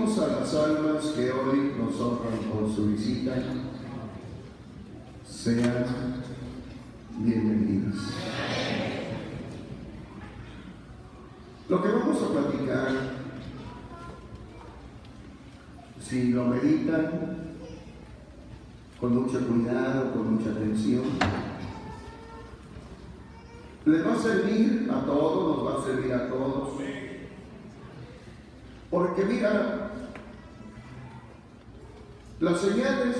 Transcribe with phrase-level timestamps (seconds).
[0.00, 3.34] a las almas que hoy nos honran con su visita,
[5.28, 6.22] sean
[7.18, 7.96] bienvenidas.
[11.68, 12.88] Lo que vamos a platicar,
[16.00, 17.36] si lo meditan
[19.00, 21.02] con mucho cuidado, con mucha atención,
[23.84, 26.78] les va a servir a todos, nos va a servir a todos.
[28.90, 29.77] Porque mira,
[32.40, 33.16] las señales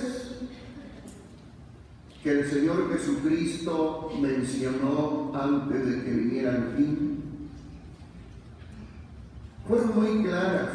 [2.23, 7.49] que el Señor Jesucristo mencionó antes de que viniera el fin,
[9.67, 10.71] fueron muy claras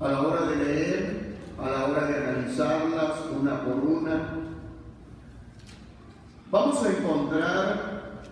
[0.00, 4.38] a la hora de leer, a la hora de analizarlas una por una.
[6.50, 8.22] Vamos a encontrar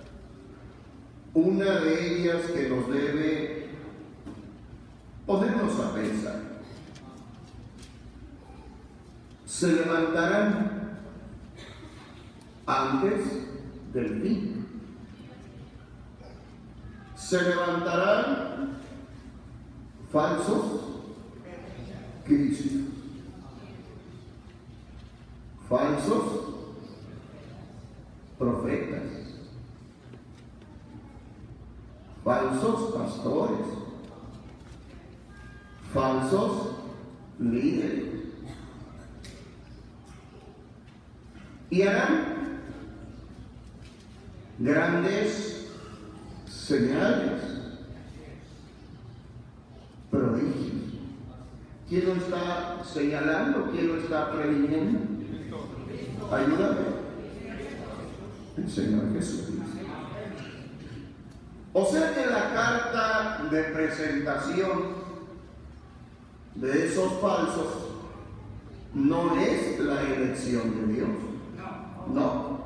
[1.34, 3.68] una de ellas que nos debe
[5.26, 6.55] ponernos a pensar.
[9.56, 10.98] Se levantarán
[12.66, 13.24] antes
[13.94, 14.66] del fin.
[17.16, 18.76] Se levantarán
[20.12, 20.64] falsos
[22.26, 22.72] cristos.
[25.70, 26.24] Falsos
[28.38, 29.26] profetas
[32.22, 33.66] falsos pastores,
[35.94, 36.52] falsos
[37.38, 38.25] líderes.
[41.70, 42.36] Y harán
[44.58, 45.68] grandes
[46.46, 47.42] señales,
[50.10, 50.56] prodigios.
[51.88, 53.70] ¿Quién lo está señalando?
[53.70, 55.00] ¿Quién lo está previniendo?
[56.32, 57.06] Ayúdame.
[58.56, 59.64] El Señor Jesucristo.
[61.72, 64.96] O sea que la carta de presentación
[66.54, 67.66] de esos falsos
[68.94, 71.25] no es la elección de Dios.
[72.12, 72.56] No.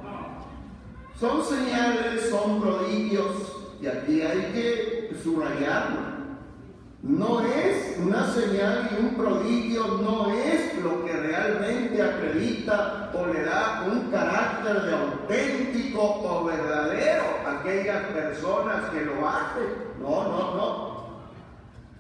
[1.19, 3.51] Son señales, son prodigios,
[3.81, 6.11] y aquí hay que subrayarlo.
[7.03, 13.43] No es una señal y un prodigio, no es lo que realmente acredita o le
[13.43, 19.99] da un carácter de auténtico o verdadero a aquellas personas que lo hacen.
[19.99, 20.91] No, no, no.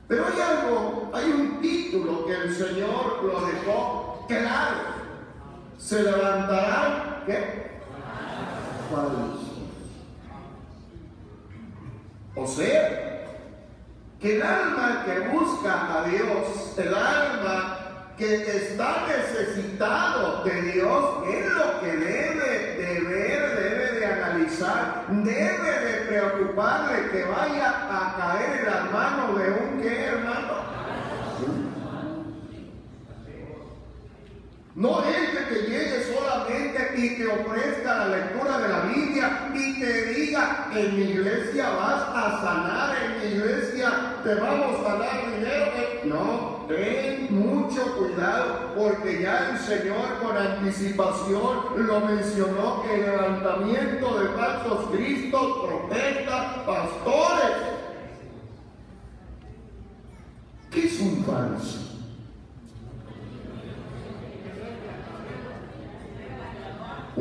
[0.06, 4.99] Pero hay algo, hay un título que el Señor lo dejó claro.
[5.80, 7.70] Se levantarán, ¿qué?
[12.36, 13.26] O sea,
[14.20, 17.78] que el alma que busca a Dios, el alma
[18.16, 25.80] que está necesitado de Dios, es lo que debe de ver, debe de analizar, debe
[25.80, 30.69] de preocuparle que vaya a caer en las manos de un qué hermano.
[34.76, 40.04] No es que llegue solamente y te ofrezca la lectura de la Biblia y te
[40.14, 45.66] diga, en mi iglesia vas a sanar, en mi iglesia te vamos a dar dinero.
[46.04, 54.28] No, ten mucho cuidado porque ya el Señor con anticipación lo mencionó, el levantamiento de
[54.28, 57.56] falsos cristos, profetas, pastores.
[60.70, 61.89] ¿Qué es un falso?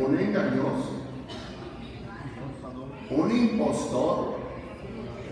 [0.10, 0.90] Un engañoso,
[3.12, 4.40] un impostor,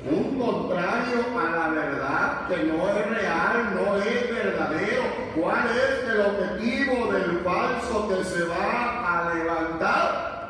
[0.09, 5.03] un contrario a la verdad que no es real, no es verdadero.
[5.35, 10.49] ¿Cuál es el objetivo del falso que se va a levantar?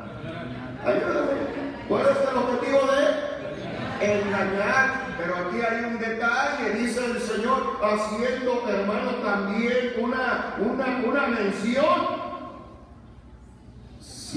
[1.87, 5.07] ¿Cuál es el objetivo de engañar?
[5.17, 12.26] Pero aquí hay un detalle, dice el Señor, haciendo, hermano, también una, una, una mención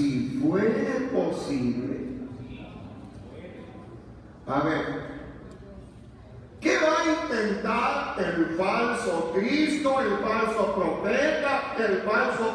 [0.01, 2.01] si fuere posible,
[4.47, 4.85] A ver,
[6.59, 12.51] ¿qué va a intentar el falso Cristo, el falso profeta, el falso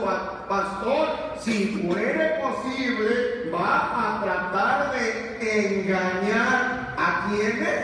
[0.48, 1.08] pastor?
[1.38, 7.80] Si fuere posible, va a tratar de engañar a quienes.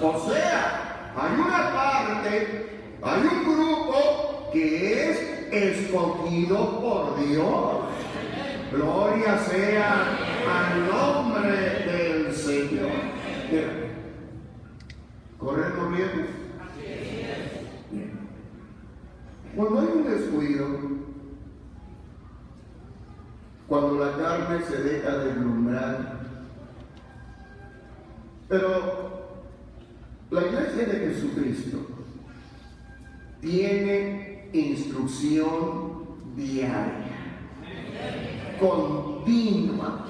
[0.00, 2.70] O sea, hay una parte,
[3.02, 7.80] hay un grupo que es escogido por Dios.
[8.72, 10.16] Gloria sea
[10.48, 12.90] al nombre del Señor.
[15.38, 16.26] Corremos riesgos.
[19.56, 20.68] Cuando hay un descuido,
[23.66, 26.20] cuando la carne se deja deslumbrar,
[28.48, 29.40] pero
[30.30, 31.78] la iglesia de Jesucristo
[33.40, 36.04] tiene instrucción
[36.36, 37.10] diaria
[38.60, 40.06] continua.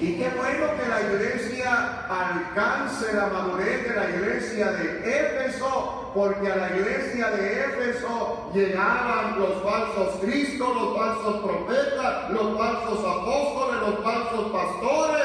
[0.00, 6.52] Y qué bueno que la iglesia alcance la madurez de la iglesia de Éfeso, porque
[6.52, 13.80] a la iglesia de Éfeso llegaban los falsos cristos, los falsos profetas, los falsos apóstoles,
[13.80, 15.24] los falsos pastores.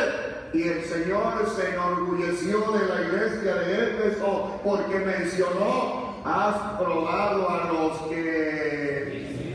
[0.53, 7.71] Y el Señor se enorgulleció de la iglesia de Éfeso porque mencionó, has probado a
[7.71, 8.92] los que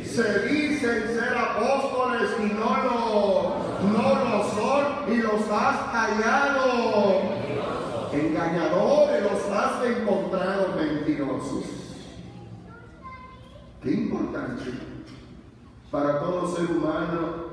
[0.08, 7.22] se dicen ser apóstoles y no lo, no lo son y los has hallado
[8.12, 11.64] engañadores, los has encontrado mentirosos.
[13.82, 14.72] Qué importante
[15.90, 17.52] para todo ser humano,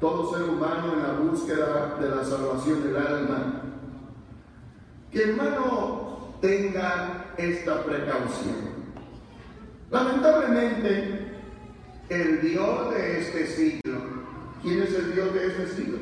[0.00, 3.62] todo ser humano en la búsqueda de la salvación del alma,
[5.12, 8.70] que hermano tenga esta precaución.
[9.90, 11.29] Lamentablemente,
[12.10, 14.00] el Dios de este siglo.
[14.62, 15.98] ¿Quién es el Dios de este siglo?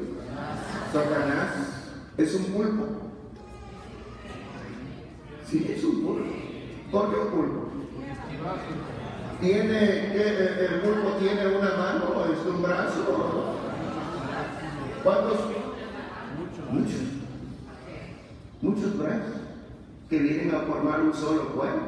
[0.92, 1.54] Satanás.
[2.16, 2.86] Es un pulpo.
[5.48, 6.24] Sí, es un pulpo.
[6.90, 7.68] ¿Por qué un pulpo?
[9.40, 12.24] ¿Tiene, el pulpo tiene una mano?
[12.32, 13.54] ¿Es un brazo?
[15.04, 15.38] ¿Cuántos?
[16.70, 17.00] Muchos.
[18.60, 19.36] Muchos brazos
[20.08, 21.87] que vienen a formar un solo cuerpo.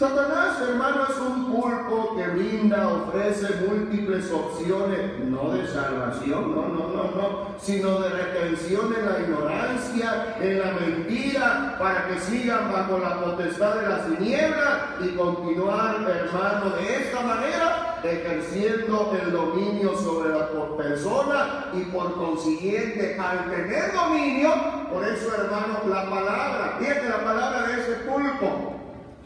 [0.00, 6.88] Satanás, hermano, es un pulpo que brinda, ofrece múltiples opciones, no de salvación, no, no,
[6.88, 12.98] no, no, sino de retención en la ignorancia, en la mentira, para que sigan bajo
[12.98, 20.30] la potestad de las tinieblas y continuar, hermano, de esta manera, ejerciendo el dominio sobre
[20.30, 24.50] la persona y por consiguiente, al tener dominio,
[24.90, 28.69] por eso, hermano, la palabra, fíjate la palabra de ese pulpo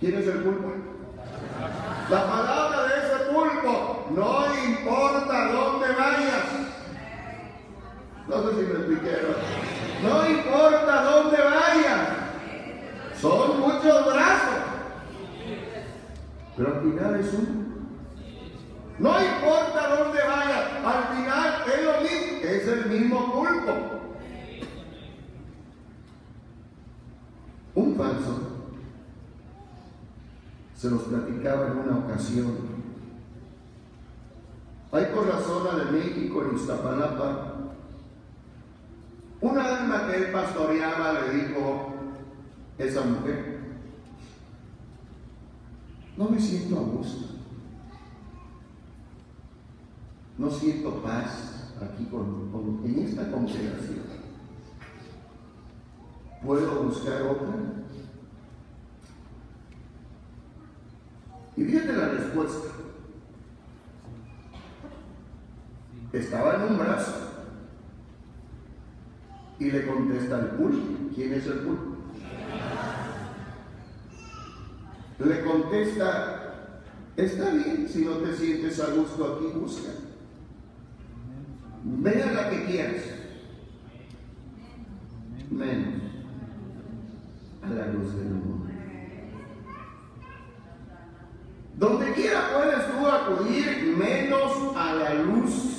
[0.01, 0.73] ¿Quién es el pulpo?
[2.11, 6.45] La palabra de ese pulpo, no importa dónde vayas.
[8.29, 9.19] No sé si me expliqué.
[10.03, 12.09] No importa dónde vayas.
[13.21, 14.55] Son muchos brazos.
[16.57, 17.65] Pero al final es uno.
[18.99, 23.73] No importa dónde vayas, al final es lo mismo, es el mismo pulpo.
[27.75, 28.64] Un falso
[30.85, 32.53] se los platicaba en una ocasión.
[34.93, 37.55] Hay por la zona de México, en Iztapalapa,
[39.41, 41.95] una alma que él pastoreaba le dijo,
[42.77, 43.61] esa mujer,
[46.19, 47.29] no me siento a gusto,
[50.37, 54.05] no siento paz aquí con, en esta congregación.
[56.45, 57.84] ¿Puedo buscar otra?
[61.57, 62.69] Y fíjate la respuesta.
[66.13, 67.13] Estaba en un brazo.
[69.59, 71.15] Y le contesta el pulpo.
[71.15, 71.95] ¿Quién es el pulpo?
[75.19, 76.83] Le contesta,
[77.17, 79.91] está bien si no te sientes a gusto aquí, busca.
[81.85, 83.03] Vea la que quieras.
[85.51, 86.03] Menos
[87.63, 88.64] a la luz del mundo.
[91.77, 95.75] Donde quiera puedes tú acudir, menos a la luz.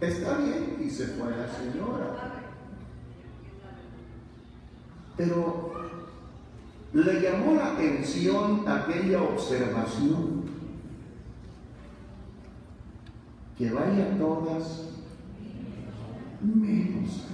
[0.00, 2.44] Está bien, y se fue la señora.
[5.16, 5.72] Pero
[6.92, 10.48] le llamó la atención aquella observación.
[13.58, 14.88] Que vaya todas
[16.40, 17.24] menos.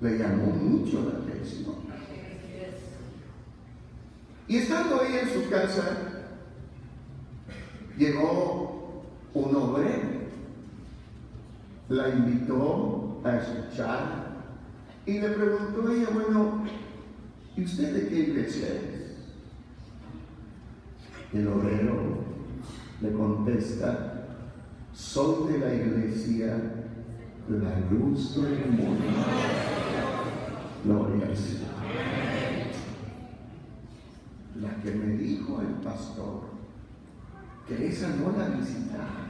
[0.00, 1.85] Le llamó mucho la atención.
[4.48, 5.82] Y estando ahí en su casa,
[7.98, 9.02] llegó
[9.34, 10.08] un obrero,
[11.88, 14.26] la invitó a escuchar.
[15.04, 16.64] Y le preguntó ella, bueno,
[17.56, 18.96] ¿y usted de qué iglesia es?
[21.32, 22.24] El obrero
[23.00, 24.26] le contesta,
[24.92, 26.56] soy de la iglesia
[27.48, 29.04] la luz del mundo.
[30.84, 31.75] Gloria al.
[34.60, 36.42] La que me dijo el pastor
[37.66, 39.26] que esa no la visitaba.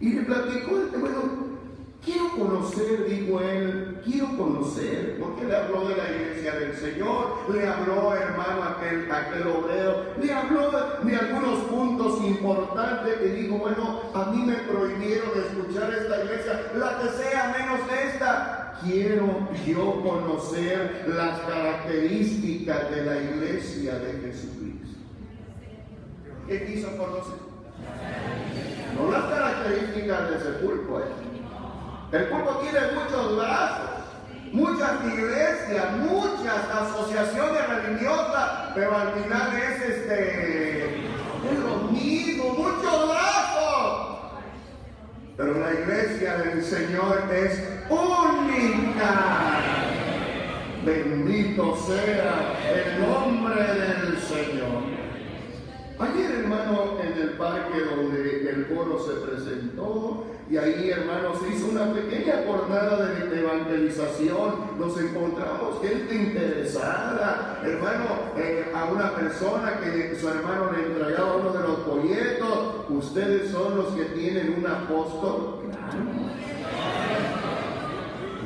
[0.00, 1.46] Y le platicó, este, bueno,
[2.06, 7.66] Quiero conocer, dijo él, quiero conocer, porque le habló de la iglesia del Señor, le
[7.66, 14.30] habló, hermano, aquel, aquel obrero, le habló de, algunos puntos importantes que dijo, bueno, a
[14.30, 18.65] mí me prohibieron escuchar esta iglesia, la que sea menos esta.
[18.82, 24.98] Quiero yo conocer las características de la iglesia de Jesucristo.
[26.46, 27.46] ¿Qué quiso conocer?
[28.96, 31.26] No las características de sepulcro, ¿eh?
[32.12, 33.90] El cuerpo tiene muchos brazos,
[34.52, 41.00] muchas iglesias, muchas asociaciones religiosas, pero al final es este
[41.50, 44.16] es lo mismo, muchos brazos.
[45.36, 49.60] Pero la iglesia del Señor es única.
[50.82, 54.95] Bendito sea el nombre del Señor.
[55.98, 61.68] Ayer, hermano, en el parque donde el coro se presentó, y ahí, hermano, se hizo
[61.70, 64.78] una pequeña jornada de evangelización.
[64.78, 68.04] Nos encontramos gente interesada, hermano,
[68.36, 72.84] eh, a una persona que su hermano le entregaba uno de los folletos.
[72.90, 75.62] Ustedes son los que tienen un apóstol.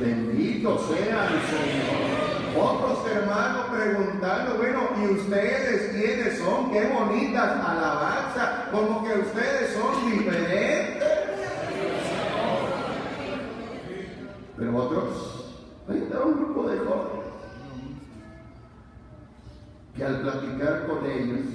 [0.00, 2.39] Bendito sea el Señor.
[2.57, 6.71] Otros hermanos preguntando, bueno, ¿y ustedes quiénes son?
[6.73, 11.09] Qué bonitas alabanzas, como que ustedes son diferentes.
[14.57, 15.54] Pero otros,
[15.88, 17.21] ahí está un grupo de jóvenes
[19.97, 21.47] que al platicar con ellos,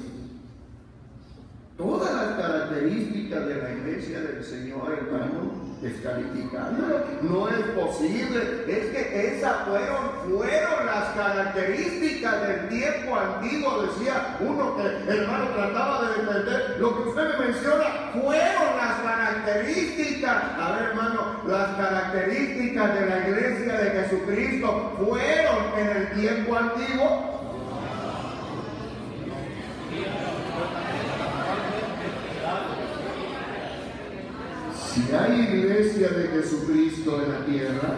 [1.77, 7.05] todas las características de la iglesia del Señor, hermano, descalificándola.
[7.21, 8.41] No es posible.
[8.67, 16.09] Es que esas fueron, fueron las características del tiempo antiguo, decía uno que hermano trataba
[16.09, 16.77] de defender.
[16.79, 20.43] Lo que usted me menciona fueron las características.
[20.59, 27.35] A ver, hermano, las características de la iglesia de Jesucristo fueron en el tiempo antiguo.
[34.95, 37.95] Si hay iglesia de Jesucristo en la tierra,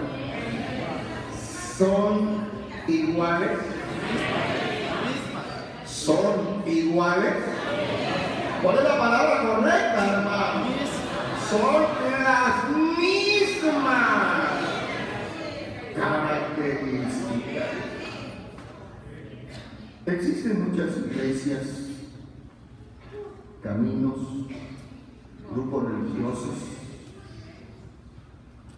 [1.77, 2.39] son
[2.87, 3.59] iguales.
[5.85, 7.35] Son iguales.
[8.63, 10.65] ¿Cuál es la palabra correcta, hermano?
[11.47, 11.83] Son
[12.23, 14.49] las mismas
[15.95, 17.73] características.
[20.07, 21.61] Existen muchas iglesias,
[23.61, 24.17] caminos,
[25.51, 26.76] grupos religiosos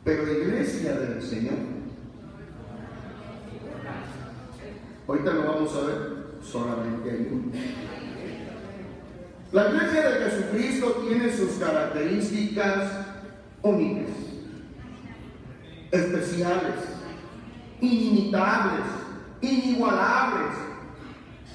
[0.09, 1.53] pero iglesia del Señor.
[5.07, 5.97] Ahorita lo vamos a ver
[6.41, 7.51] solamente ahí.
[9.51, 12.91] La iglesia de Jesucristo tiene sus características
[13.61, 14.09] únicas,
[15.91, 16.75] especiales,
[17.79, 18.85] inimitables,
[19.41, 20.55] inigualables,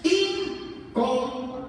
[0.04, 1.64] incomparables.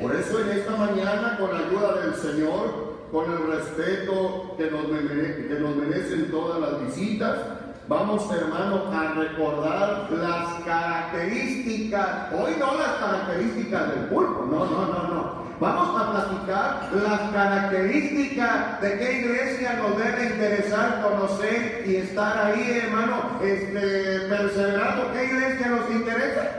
[0.00, 4.86] Por eso en esta mañana, con la ayuda del Señor, con el respeto que nos,
[4.86, 7.38] que nos merecen todas las visitas.
[7.86, 15.14] Vamos, hermano, a recordar las características, hoy no las características del pulpo, no, no, no,
[15.14, 15.44] no.
[15.60, 22.80] Vamos a platicar las características de qué iglesia nos debe interesar conocer y estar ahí,
[22.84, 25.12] hermano, este, perseverando.
[25.12, 26.50] ¿Qué iglesia nos interesa?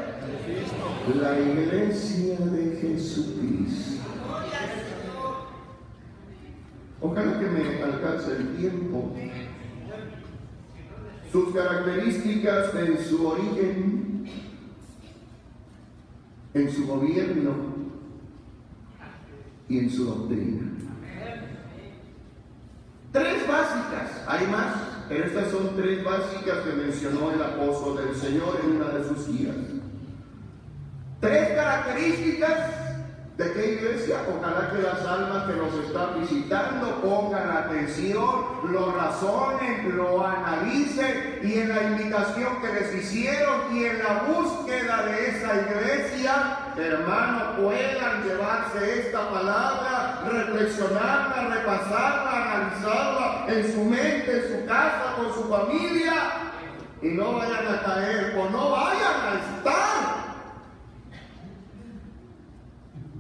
[1.20, 3.85] La iglesia de Jesucristo.
[7.06, 9.14] Ojalá que me alcance el tiempo.
[11.32, 14.26] Sus características en su origen,
[16.56, 17.54] en su gobierno
[19.70, 20.72] y en su doctrina.
[23.12, 24.74] Tres básicas, hay más,
[25.08, 29.28] pero estas son tres básicas que mencionó el apóstol del Señor en una de sus
[29.28, 29.56] guías.
[31.20, 32.85] Tres características
[33.38, 34.20] ¿De qué iglesia?
[34.34, 41.60] Ojalá que las almas que nos están visitando pongan atención, lo razonen, lo analicen y
[41.60, 48.24] en la invitación que les hicieron y en la búsqueda de esa iglesia, hermano, puedan
[48.24, 56.14] llevarse esta palabra, reflexionarla, repasarla, analizarla en su mente, en su casa, con su familia
[57.02, 60.25] y no vayan a caer o no vayan a estar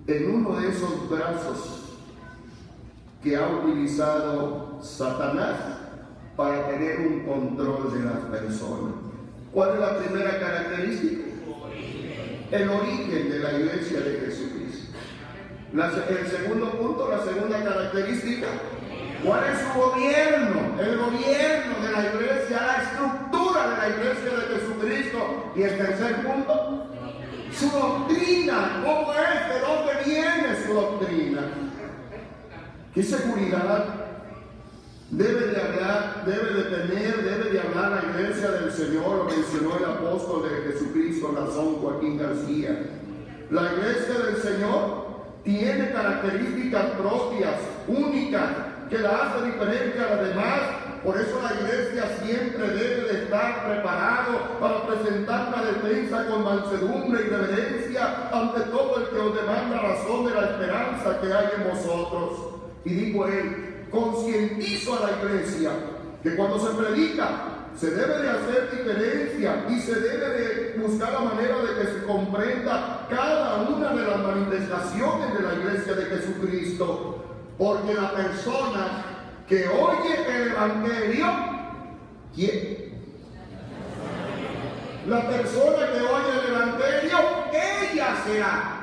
[0.08, 1.98] en uno de esos brazos
[3.24, 5.56] que ha utilizado Satanás
[6.36, 8.94] para tener un control de las personas.
[9.52, 11.24] ¿Cuál es la primera característica?
[12.52, 14.98] El origen de la iglesia de Jesucristo.
[15.74, 18.48] el segundo punto, la segunda característica,
[19.24, 20.80] ¿cuál es su gobierno?
[20.80, 25.52] El gobierno de la iglesia, la estructura de la iglesia de Jesucristo.
[25.56, 26.95] Y el tercer punto,
[27.58, 29.54] su doctrina, ¿cómo es?
[29.54, 31.42] ¿De dónde viene su doctrina?
[32.94, 33.86] ¿Qué seguridad
[35.10, 39.18] debe de hablar, debe de tener, debe de hablar la iglesia del Señor?
[39.18, 42.90] Lo mencionó el apóstol de Jesucristo, Nazón Joaquín García.
[43.50, 45.06] La iglesia del Señor
[45.44, 47.56] tiene características propias,
[47.88, 48.50] únicas,
[48.90, 50.60] que la hace diferente a las demás
[51.06, 57.22] por eso la iglesia siempre debe de estar preparado para presentar la defensa con mansedumbre
[57.22, 61.70] y reverencia ante todo el que os demanda razón de la esperanza que hay en
[61.70, 62.32] vosotros.
[62.86, 65.72] Y dijo él, concientizo a la iglesia
[66.24, 67.30] que cuando se predica
[67.78, 72.06] se debe de hacer diferencia y se debe de buscar la manera de que se
[72.06, 77.22] comprenda cada una de las manifestaciones de la iglesia de Jesucristo.
[77.58, 79.15] Porque la persona
[79.48, 81.28] que oye el Evangelio,
[82.34, 82.86] ¿quién?
[85.08, 87.18] La persona que oye el Evangelio,
[87.54, 88.76] ella será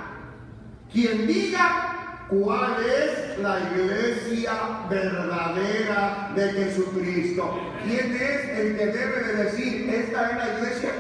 [0.93, 4.53] quien diga cuál es la iglesia
[4.89, 7.59] verdadera de Jesucristo.
[7.85, 10.91] ¿Quién es el que debe de decir, esta es la iglesia?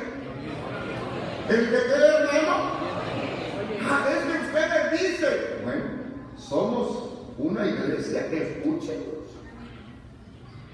[1.48, 2.82] ¿El que cree, hermano?
[3.84, 5.84] Ah, es que ustedes dicen, bueno,
[6.36, 8.92] somos una iglesia que escucha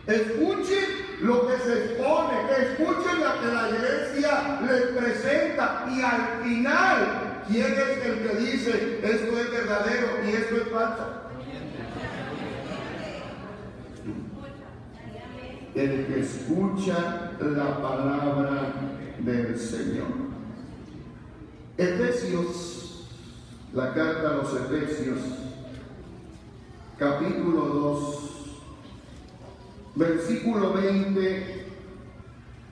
[0.09, 0.87] Escuchen
[1.21, 7.75] lo que se expone, escuchen lo que la iglesia les presenta y al final, ¿quién
[7.75, 11.05] es el que dice esto es verdadero y esto es falso?
[15.75, 18.73] El que escucha la palabra
[19.19, 20.09] del Señor.
[21.77, 23.07] Efesios,
[23.75, 25.19] la carta a los Efesios,
[26.99, 28.38] capítulo 2
[29.99, 31.67] versículo 20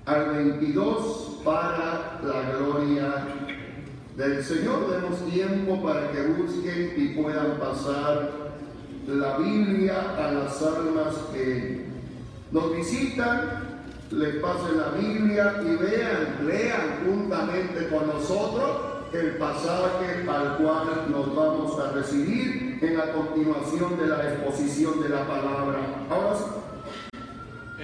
[0.07, 3.27] al 22 para la gloria
[4.17, 4.89] del Señor.
[4.89, 8.31] Demos tiempo para que busquen y puedan pasar
[9.09, 11.87] la Biblia a las almas que
[12.53, 18.71] nos visitan, les pasen la Biblia y vean, lean juntamente con nosotros
[19.13, 25.09] el pasaje al cual nos vamos a recibir en la continuación de la exposición de
[25.09, 25.79] la palabra.
[26.11, 26.37] Ahora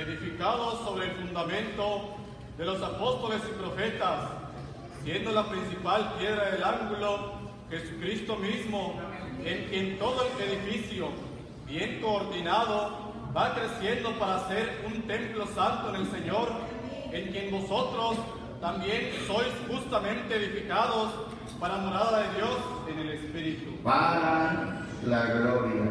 [0.02, 2.16] edificados sobre el fundamento
[2.58, 4.20] de los apóstoles y profetas,
[5.04, 7.32] siendo la principal piedra del ángulo
[7.70, 9.00] Jesucristo mismo,
[9.44, 11.08] en quien todo el edificio,
[11.66, 16.48] bien coordinado, va creciendo para ser un templo santo en el Señor,
[17.10, 18.18] en quien vosotros
[18.60, 21.12] también sois justamente edificados
[21.58, 22.56] para morada de Dios
[22.88, 23.82] en el Espíritu.
[23.82, 25.90] Para la gloria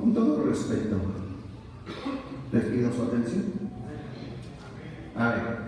[0.00, 0.96] Con todo respeto,
[2.52, 3.44] les pido su atención.
[5.14, 5.58] A ver,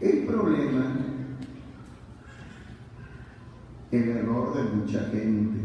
[0.00, 0.84] el problema,
[3.90, 5.58] el error de mucha gente,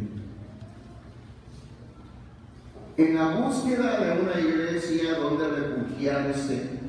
[2.98, 6.80] en la búsqueda de una iglesia donde refugiarse,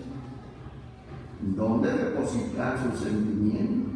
[1.43, 3.93] donde depositar sus sentimientos,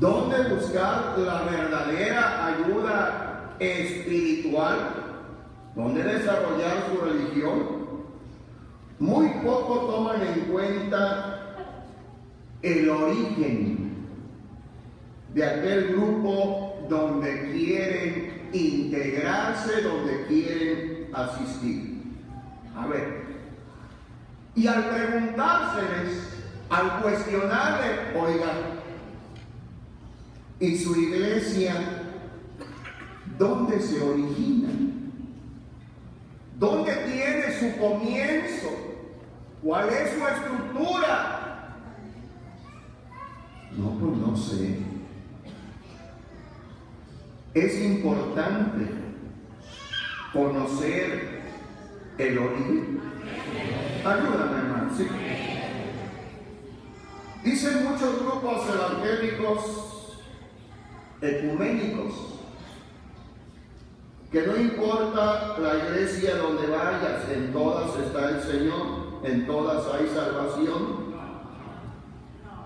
[0.00, 3.27] donde buscar la verdadera ayuda
[3.60, 5.24] espiritual,
[5.74, 7.78] donde desarrollar su religión,
[8.98, 11.54] muy poco toman en cuenta
[12.62, 13.96] el origen
[15.34, 22.02] de aquel grupo donde quieren integrarse, donde quieren asistir.
[22.76, 23.26] A ver,
[24.54, 26.28] y al preguntárseles,
[26.70, 28.78] al cuestionarle, oigan,
[30.58, 32.07] ¿y su iglesia
[33.38, 34.68] ¿Dónde se origina?
[36.58, 38.68] ¿Dónde tiene su comienzo?
[39.62, 41.76] ¿Cuál es su estructura?
[43.76, 44.78] No, pues no sé.
[47.54, 48.90] Es importante
[50.32, 51.42] conocer
[52.18, 53.00] el origen.
[54.04, 54.90] Ayúdame, hermano.
[54.96, 55.06] ¿sí?
[57.44, 60.18] Dicen muchos grupos evangélicos
[61.20, 62.37] ecuménicos
[64.30, 70.06] que no importa la iglesia donde vayas, en todas está el Señor, en todas hay
[70.08, 71.08] salvación.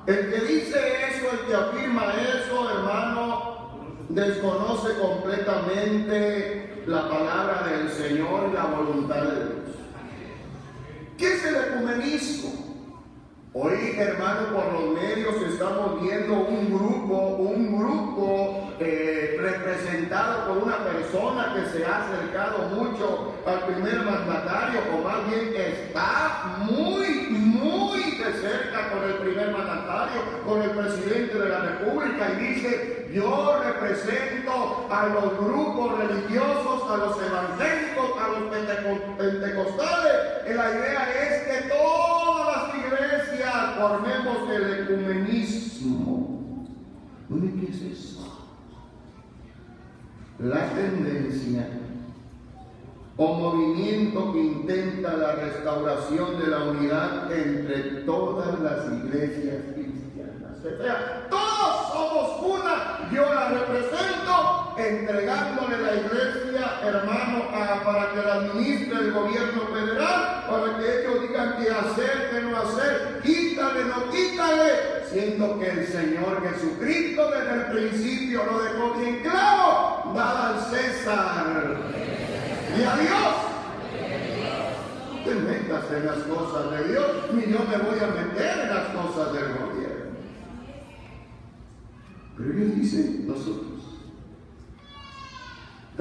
[0.07, 0.79] El que dice
[1.11, 9.23] eso, el que afirma eso, hermano, desconoce completamente la palabra del Señor y la voluntad
[9.23, 9.77] de Dios.
[11.17, 12.62] ¿Qué es el ecumenismo?
[13.55, 20.79] Hoy, hermano, por los medios estamos viendo un grupo, un grupo eh, representado por una
[20.79, 28.01] persona que se ha acercado mucho al primer mandatario, o más bien está muy, muy
[28.13, 33.61] de cerca con el primer mandatario, con el presidente de la República, y dice, yo
[33.63, 38.51] represento a los grupos religiosos, a los evangélicos, a los
[39.19, 40.15] pentecostales,
[40.49, 42.22] y la idea es que todas las
[43.79, 46.67] formemos el ecumenismo.
[47.29, 48.49] ¿Qué es eso?
[50.39, 51.69] La tendencia
[53.17, 60.63] o movimiento que intenta la restauración de la unidad entre todas las iglesias cristianas.
[61.31, 65.82] Todos somos una, yo la represento, entregándole
[66.83, 67.49] hermano,
[67.85, 72.57] para que la administre el gobierno federal, para que ellos digan qué hacer, qué no
[72.59, 79.21] hacer, quítale, no quítale, siendo que el Señor Jesucristo desde el principio lo dejó bien
[79.21, 81.77] claro, dada al César
[82.77, 83.53] y a Dios.
[85.25, 88.89] Te metas en las cosas de Dios, ni yo me voy a meter en las
[88.89, 90.03] cosas del gobierno.
[92.37, 93.72] Pero ellos dicen nosotros.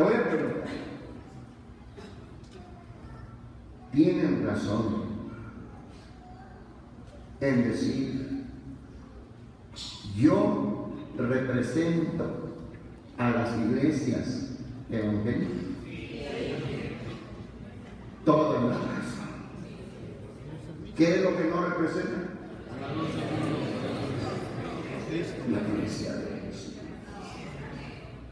[0.10, 0.42] Te.
[3.92, 5.04] Tienen razón
[7.42, 8.46] en decir,
[10.16, 12.56] yo represento
[13.18, 14.52] a las iglesias
[14.90, 15.58] evangélicas.
[18.24, 19.28] Toda la casa.
[20.96, 22.28] ¿Qué es lo que no representa?
[25.52, 26.31] La iglesia de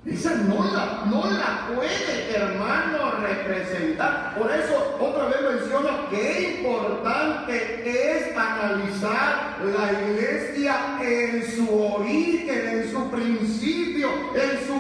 [0.06, 4.36] Esa no la, no la puede, hermano, representar.
[4.38, 12.92] Por eso, otra vez menciono qué importante es analizar la iglesia en su origen, en
[12.92, 14.74] su principio, en su,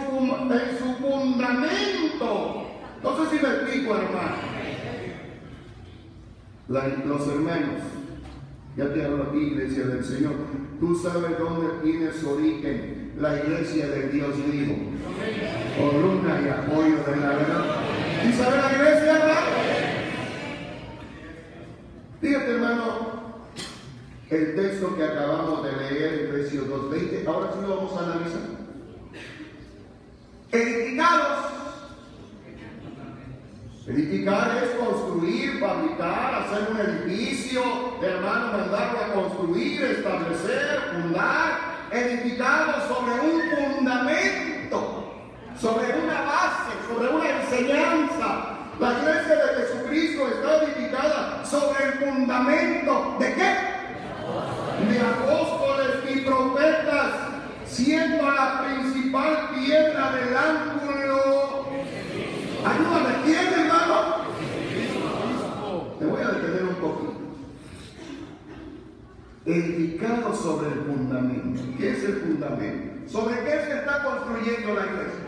[0.53, 2.65] en su fundamento.
[3.03, 4.49] No sé si me explico, hermano
[6.69, 7.81] los hermanos,
[8.77, 10.33] ya te hablo aquí, iglesia del Señor,
[10.79, 14.75] tú sabes dónde tiene su origen la iglesia del Dios vivo,
[15.77, 17.65] columna y apoyo de la verdad.
[18.27, 19.47] ¿Y sabe la iglesia, hermano?
[22.21, 23.09] Fíjate, hermano,
[24.29, 28.41] el texto que acabamos de leer, Efesios 2.20, ahora sí lo vamos a analizar.
[30.51, 31.49] Edificados
[33.89, 37.63] Edificar es construir, fabricar, hacer un edificio,
[37.99, 43.41] hermano, mandarlo a construir, establecer, fundar, edificado sobre un
[43.75, 45.13] fundamento,
[45.59, 48.57] sobre una base, sobre una enseñanza.
[48.79, 53.55] La iglesia de Jesucristo está edificada sobre el fundamento de qué?
[54.89, 57.11] De apóstoles y profetas,
[57.65, 60.79] siendo la principal piedra del ángulo
[62.65, 64.25] Ayúdame, ¿quién, hermano?
[65.99, 67.13] Me voy a detener un poquito.
[69.49, 71.59] Edificado sobre el fundamento.
[71.75, 73.09] ¿Qué es el fundamento?
[73.11, 75.25] ¿Sobre qué se está construyendo la iglesia?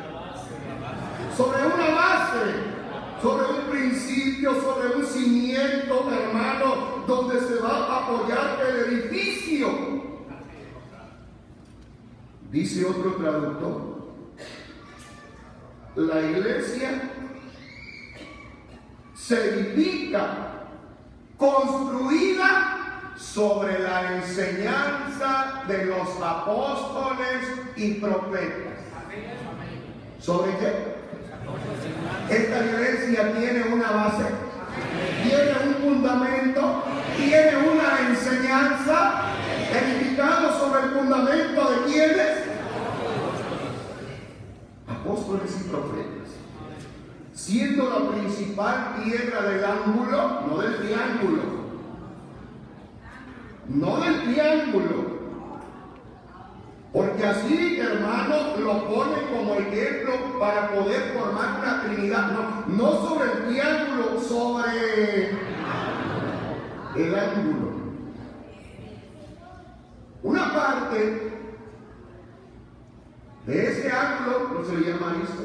[1.35, 2.53] Sobre una base,
[3.19, 9.69] sobre un principio, sobre un cimiento, hermano, donde se va a apoyar el edificio.
[12.51, 14.11] Dice otro traductor,
[15.95, 17.11] la iglesia
[19.15, 20.67] se edifica,
[21.37, 22.80] construida
[23.17, 28.79] sobre la enseñanza de los apóstoles y profetas.
[30.19, 30.95] ¿Sobre qué?
[32.29, 34.25] Esta iglesia tiene una base,
[35.23, 36.83] tiene un fundamento,
[37.17, 39.23] tiene una enseñanza
[39.71, 42.43] edificado sobre el fundamento de quienes?
[44.87, 46.11] Apóstoles y profetas
[47.41, 51.60] siendo la principal piedra del ángulo, no del triángulo,
[53.67, 55.21] no del triángulo,
[56.91, 62.31] Porque así, hermano, lo pone como ejemplo para poder formar una trinidad.
[62.31, 65.29] No, no sobre el triángulo, sobre
[66.97, 67.71] el ángulo.
[70.23, 71.31] Una parte
[73.45, 75.43] de ese ángulo no se le llama esto.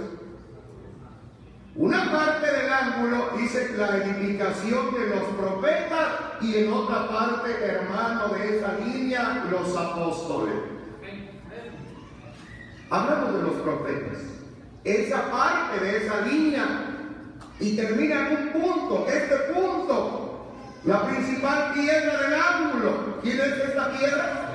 [1.76, 8.28] Una parte del ángulo dice la edificación de los profetas y en otra parte, hermano,
[8.28, 10.54] de esa línea, los apóstoles.
[12.90, 14.18] Hablamos de los profetas.
[14.84, 16.64] Esa parte de esa línea
[17.58, 20.46] y termina en un punto, este punto,
[20.84, 23.20] la principal piedra del ángulo.
[23.22, 24.52] ¿Quién es esta piedra?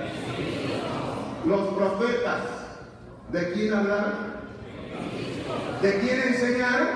[1.45, 2.41] Los profetas.
[3.31, 4.41] ¿De quién hablaron?
[5.81, 6.87] ¿De quién enseñaron?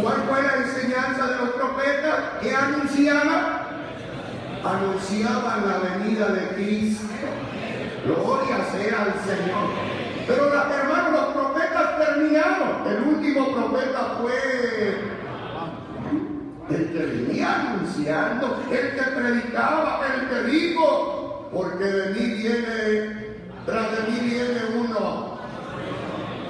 [0.00, 1.72] ¿Cuál fue la enseñanza de los profetas?
[2.42, 3.61] que anunciaba?
[4.64, 7.06] Anunciaban la venida de Cristo.
[8.04, 9.68] Gloria sea al Señor.
[10.26, 12.86] Pero hermanos, los profetas terminaron.
[12.86, 15.12] El último profeta fue
[16.70, 23.90] el que venía anunciando, el que predicaba, el que dijo, porque de mí viene, tras
[23.90, 25.38] de mí viene uno,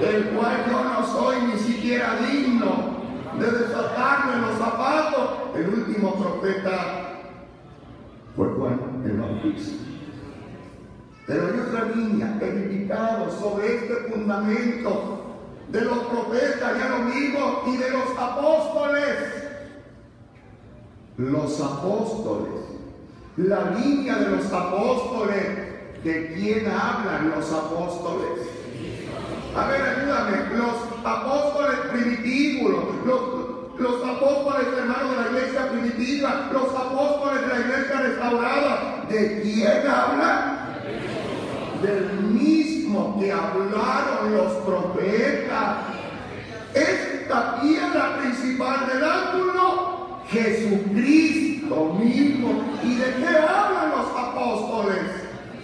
[0.00, 2.92] del cual yo no soy ni siquiera digno
[3.38, 5.30] de desatarme los zapatos.
[5.54, 7.11] El último profeta
[8.36, 9.84] fue Juan el Bautista.
[11.26, 15.22] Pero hay otra línea edificado sobre este fundamento
[15.68, 19.16] de los profetas, lo mismo, y de los apóstoles.
[21.16, 22.62] Los apóstoles.
[23.36, 25.70] La línea de los apóstoles.
[26.04, 28.48] ¿De quién hablan los apóstoles?
[29.56, 30.58] A ver, ayúdame.
[30.58, 33.41] Los apóstoles primitivos, los,
[33.82, 39.86] los apóstoles hermanos de la iglesia primitiva, los apóstoles de la iglesia restaurada, ¿de quién
[39.88, 40.62] hablan?
[41.82, 45.76] Del mismo que hablaron los profetas.
[46.74, 52.62] Esta piedra principal del ángulo, Jesucristo mismo.
[52.84, 55.02] ¿Y de qué hablan los apóstoles?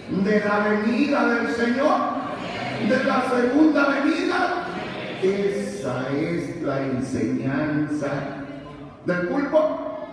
[0.09, 2.19] De la venida del Señor
[2.87, 4.58] de la segunda venida.
[5.21, 8.07] Esa es la enseñanza
[9.05, 10.07] del culto.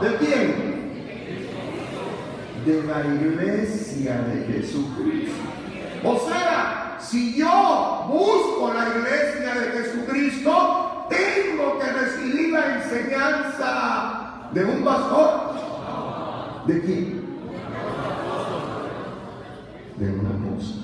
[0.00, 0.72] ¿De quién?
[2.66, 5.32] De la iglesia de Jesucristo.
[6.02, 14.64] O sea, si yo busco la iglesia de Jesucristo, tengo que recibir la enseñanza de
[14.64, 15.52] un pastor.
[16.66, 17.22] ¿De quién?
[19.98, 20.82] De una apóstol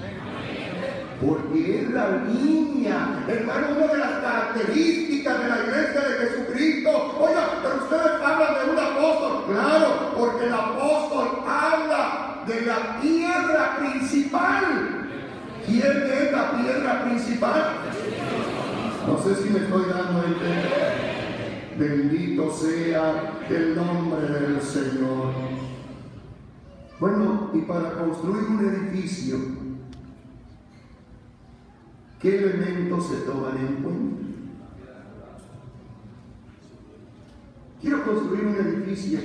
[1.20, 7.16] porque es la línea, hermano, una de las características de la iglesia de Jesucristo.
[7.18, 13.76] Oiga, pero ustedes hablan de un apóstol, claro, porque el apóstol habla de la piedra
[13.78, 14.64] principal.
[15.66, 17.62] ¿Quién es la piedra principal?
[19.06, 21.08] No sé si me estoy dando a entender.
[21.78, 25.32] Bendito sea el nombre del Señor.
[27.00, 29.36] Bueno, y para construir un edificio,
[32.20, 34.26] ¿Qué elementos se toman en cuenta?
[37.80, 39.20] Quiero construir un edificio.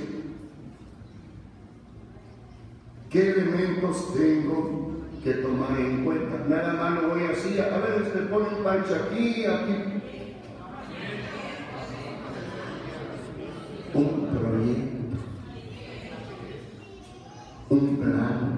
[3.10, 4.92] ¿Qué elementos tengo
[5.24, 6.46] que tomar en cuenta?
[6.48, 9.72] Nada más lo voy así, a ver, se pone un pancho aquí, aquí.
[13.94, 15.16] Un proyecto,
[17.70, 18.53] un plan,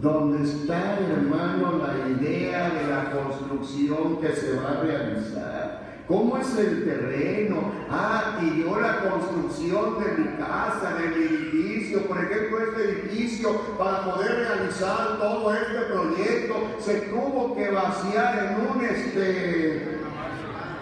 [0.00, 5.86] donde está, hermano, la idea de la construcción que se va a realizar.
[6.06, 7.72] ¿Cómo es el terreno?
[7.90, 12.02] Ah, y yo la construcción de mi casa, de mi edificio.
[12.02, 18.76] Por ejemplo, este edificio, para poder realizar todo este proyecto, se tuvo que vaciar en
[18.76, 20.05] un este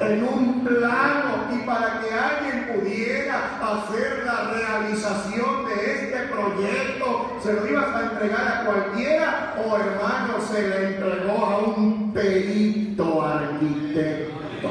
[0.07, 7.53] en un plano y para que alguien pudiera hacer la realización de este proyecto, se
[7.53, 14.71] lo ibas a entregar a cualquiera o hermano se le entregó a un perito arquitecto.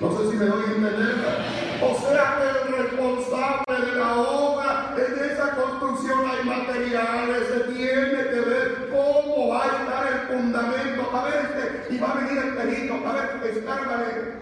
[0.00, 1.14] No sé si me doy a entender.
[1.80, 8.30] O sea que el responsable de la obra, en esa construcción hay materiales, se tiene
[8.30, 11.16] que ver cómo va a estar el fundamento.
[11.16, 12.87] A ver, este, y va a venir el perito,
[13.70, 14.38] a ver, descárgale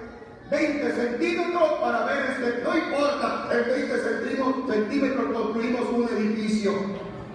[0.50, 6.72] 20 centímetros para ver este, no importa, en 20 centímetros, construimos un edificio.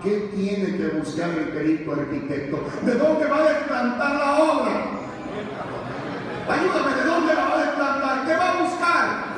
[0.02, 2.58] ¿Qué tiene que buscar el perito arquitecto?
[2.82, 4.72] ¿De dónde va a desplantar la obra?
[6.50, 8.26] Ayúdame, ¿de dónde la va a desplantar?
[8.26, 9.32] ¿Qué va a buscar?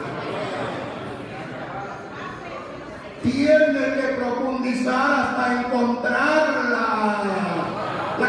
[3.23, 7.23] Tiene que profundizar hasta encontrarla.
[8.19, 8.27] ¿La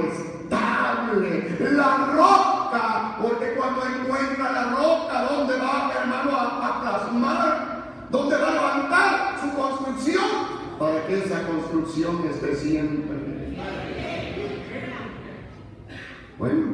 [0.00, 1.56] estable.
[1.72, 3.16] La roca.
[3.20, 8.06] Porque cuando encuentra la roca, ¿dónde va, hermano, a, a plasmar?
[8.10, 10.24] ¿Dónde va a levantar su construcción?
[10.78, 13.16] Para que esa construcción esté siempre.
[16.38, 16.66] Bueno,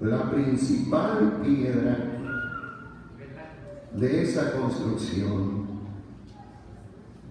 [0.00, 1.96] la principal piedra
[3.92, 5.66] de esa construcción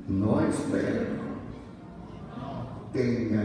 [0.08, 1.27] no es Pedro,
[2.98, 3.38] te.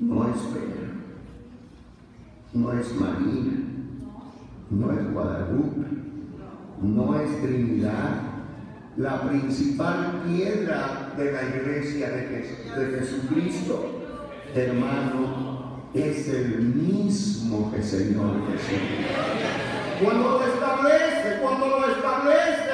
[0.00, 0.92] No es Pedro,
[2.54, 3.52] no es María,
[4.70, 5.86] no es Guadalupe,
[6.82, 8.22] no es Trinidad.
[8.96, 13.98] La principal piedra de la iglesia de, de Jesucristo
[14.54, 18.78] hermano, es el mismo que Señor Jesús.
[20.02, 22.67] Cuando lo establece, cuando lo establece,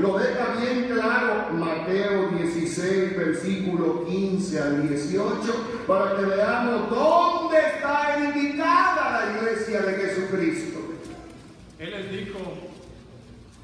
[0.00, 8.18] lo deja bien claro Mateo 16, versículo 15 al 18, para que veamos dónde está
[8.18, 10.78] indicada la iglesia de Jesucristo.
[11.78, 12.38] Él les dijo,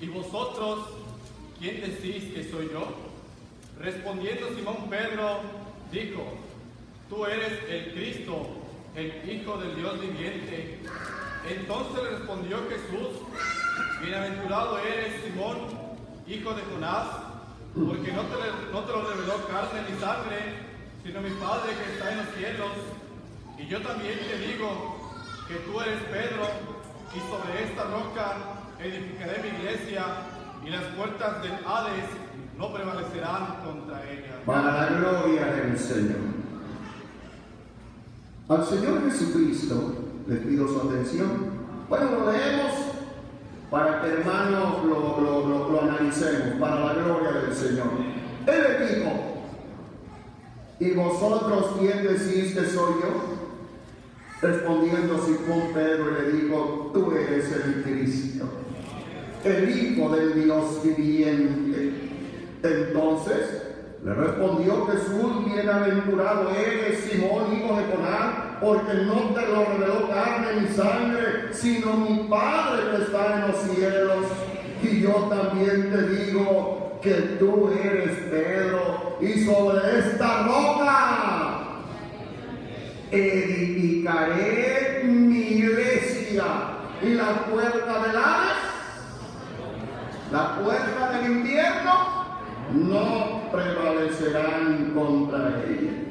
[0.01, 0.89] ¿y vosotros
[1.59, 2.87] quién decís que soy yo?
[3.81, 5.41] Respondiendo Simón Pedro,
[5.91, 6.23] dijo,
[7.09, 8.47] tú eres el Cristo,
[8.95, 10.81] el Hijo del Dios viviente.
[11.49, 13.21] Entonces le respondió Jesús,
[14.03, 15.86] bienaventurado eres Simón,
[16.27, 17.07] hijo de Jonás,
[17.75, 20.67] porque no te, lo reveló carne ni sangre,
[21.05, 22.73] sino mi Padre que está en los cielos.
[23.59, 25.13] Y yo también te digo
[25.49, 26.47] que tú eres Pedro,
[27.15, 28.37] y sobre esta roca
[28.81, 30.05] edificaré mi iglesia,
[30.65, 32.11] y las puertas del Hades
[32.59, 34.43] no prevalecerán contra ella.
[34.45, 36.37] Para la gloria del Señor.
[38.49, 39.95] Al Señor Jesucristo
[40.27, 41.57] le pido su atención.
[41.89, 42.96] Bueno, lo leemos
[43.71, 47.87] para que hermanos lo, lo, analicemos, para la gloria del Señor.
[48.47, 49.13] Él le dijo,
[50.79, 53.37] ¿y vosotros quién decís que soy yo?
[54.41, 58.47] Respondiendo Simón Pedro le dijo, tú eres el Cristo,
[59.45, 61.93] el Hijo del Dios viviente.
[62.63, 63.63] Entonces
[64.05, 70.61] le respondió Jesús, bienaventurado eres, Simón, hijo de Jonás, porque no te lo reveló carne
[70.61, 74.25] ni sangre, sino mi Padre que está en los cielos.
[74.83, 81.57] Y yo también te digo que tú eres Pedro, y sobre esta roca
[83.11, 86.45] edificaré mi iglesia
[87.03, 88.63] y la puerta del Hades,
[90.33, 91.93] la puerta del invierno,
[92.73, 96.06] no prevalecerán contra ella.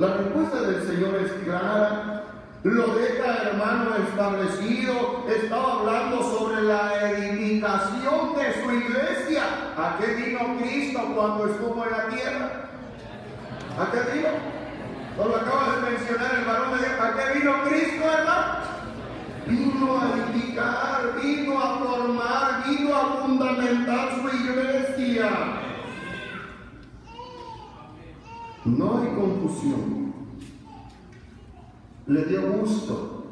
[0.00, 2.22] La respuesta del Señor es clara.
[2.62, 5.26] Lo deja hermano establecido.
[5.28, 9.42] Estaba hablando sobre la edificación de su iglesia.
[9.76, 12.50] ¿A qué vino Cristo cuando estuvo en la tierra?
[13.78, 14.28] ¿A qué vino?
[15.18, 16.86] Lo acaba de mencionar el varón de.
[16.86, 18.60] ¿A qué vino Cristo, hermano?
[19.48, 25.59] Vino a edificar, vino a formar, vino a fundamentar su iglesia.
[28.76, 30.12] No hay confusión.
[32.06, 33.24] Le dio gusto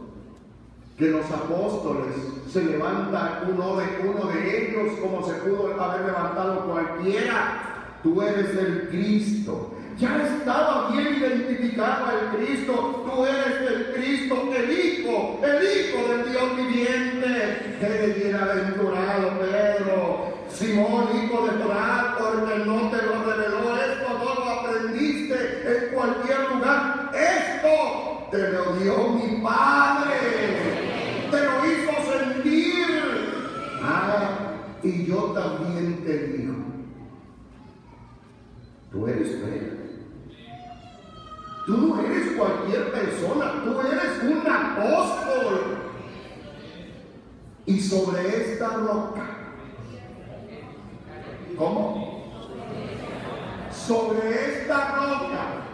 [0.97, 2.15] que los apóstoles
[2.51, 7.99] se levanta uno de, uno de ellos como se pudo haber levantado cualquiera.
[8.03, 9.75] Tú eres el Cristo.
[9.97, 13.05] Ya estaba bien identificado el Cristo.
[13.07, 17.77] Tú eres el Cristo, el Hijo, el Hijo del Dios viviente.
[17.81, 20.39] Eres bienaventurado, Pedro.
[20.59, 26.51] Simón, hijo de Torah, porque no te lo reveló esto, no lo aprendiste en cualquier
[26.53, 27.13] lugar.
[27.15, 30.17] Esto te lo dio mi Padre.
[31.31, 33.81] Te lo hizo sentir.
[33.83, 34.31] Ah,
[34.83, 36.55] y yo también te digo,
[38.91, 39.79] tú eres Pedro.
[41.67, 45.79] Tú no eres cualquier persona, tú eres un apóstol.
[47.67, 49.27] Y sobre esta roca,
[51.59, 52.25] ¿cómo?
[53.71, 55.68] Sobre esta roca.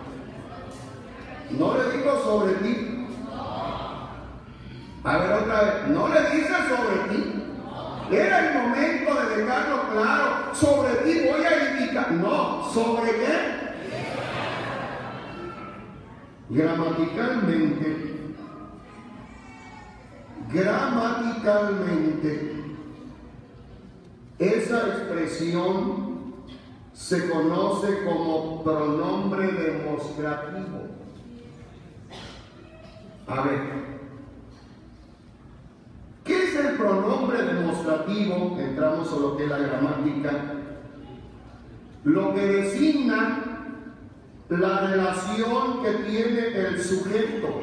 [1.51, 3.07] No le digo sobre ti.
[5.05, 7.35] A ver otra vez, no le dice sobre ti.
[8.11, 10.55] Era el momento de dejarlo claro.
[10.55, 12.13] Sobre ti voy a indicar.
[12.13, 13.65] No, ¿sobre qué?
[16.49, 18.35] gramaticalmente,
[20.53, 22.55] gramaticalmente,
[24.39, 26.35] esa expresión
[26.93, 30.74] se conoce como pronombre demostrativo.
[33.27, 33.61] A ver,
[36.25, 38.57] ¿qué es el pronombre demostrativo?
[38.59, 40.31] Entramos a lo que es la gramática.
[42.05, 43.55] Lo que designa
[44.49, 47.63] la relación que tiene el sujeto,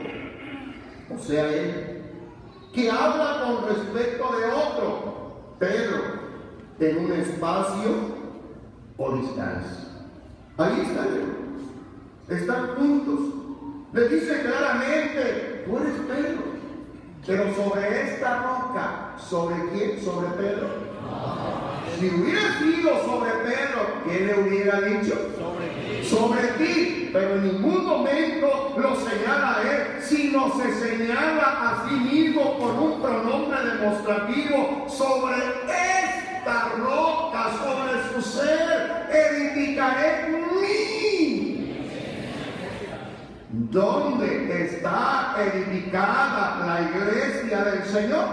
[1.13, 2.01] o sea, él,
[2.73, 6.21] que habla con respecto de otro, pero
[6.79, 7.91] en un espacio
[8.97, 9.87] o distancia.
[10.57, 11.07] Ahí están,
[12.29, 13.19] están juntos.
[13.93, 16.41] Le dice claramente, tú eres Pedro,
[17.25, 20.03] pero sobre esta roca, ¿sobre quién?
[20.03, 20.91] Sobre Pedro.
[21.99, 25.15] Si hubiera sido sobre Pedro, ¿qué le hubiera dicho?
[25.37, 26.09] Sobre ti.
[26.09, 27.09] Sobre ti.
[27.13, 32.79] Pero en ningún momento lo señala a él, sino se señala a sí mismo con
[32.79, 40.80] un pronombre demostrativo sobre esta roca, sobre su ser, edificaré mi.
[43.71, 48.25] ¿Dónde está edificada la iglesia del Señor?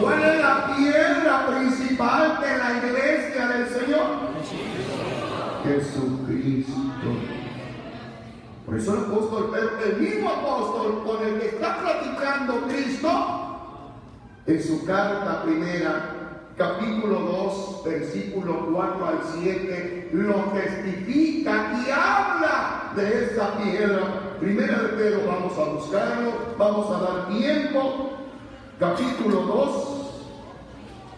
[0.00, 4.06] ¿Cuál es la piedra principal de la iglesia del Señor?
[5.64, 6.72] Jesucristo.
[8.66, 13.92] Por eso el apóstol Pedro, el mismo apóstol con el que está platicando Cristo,
[14.46, 16.19] en su carta primera,
[16.60, 24.36] capítulo 2, versículo 4 al 7, lo testifica y habla de esa piedra.
[24.38, 28.10] Primera de Pedro, vamos a buscarlo, vamos a dar tiempo
[28.78, 30.10] capítulo 2,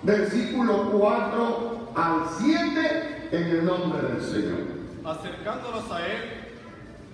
[0.04, 4.60] versículo 4 al 7, en el nombre del Señor.
[5.04, 6.20] Acercándonos a Él,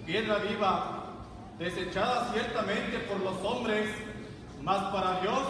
[0.04, 1.14] piedra viva,
[1.58, 3.88] desechada ciertamente por los hombres,
[4.62, 5.40] mas para Dios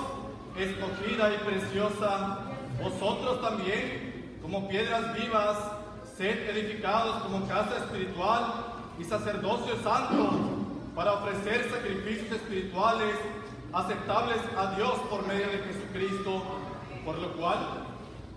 [0.56, 2.47] escogida y preciosa,
[2.82, 5.56] vosotros también, como piedras vivas,
[6.16, 8.44] sed edificados como casa espiritual
[8.98, 10.30] y sacerdocio santo,
[10.94, 13.14] para ofrecer sacrificios espirituales
[13.72, 16.42] aceptables a Dios por medio de Jesucristo,
[17.04, 17.58] por lo cual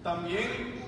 [0.03, 0.83] también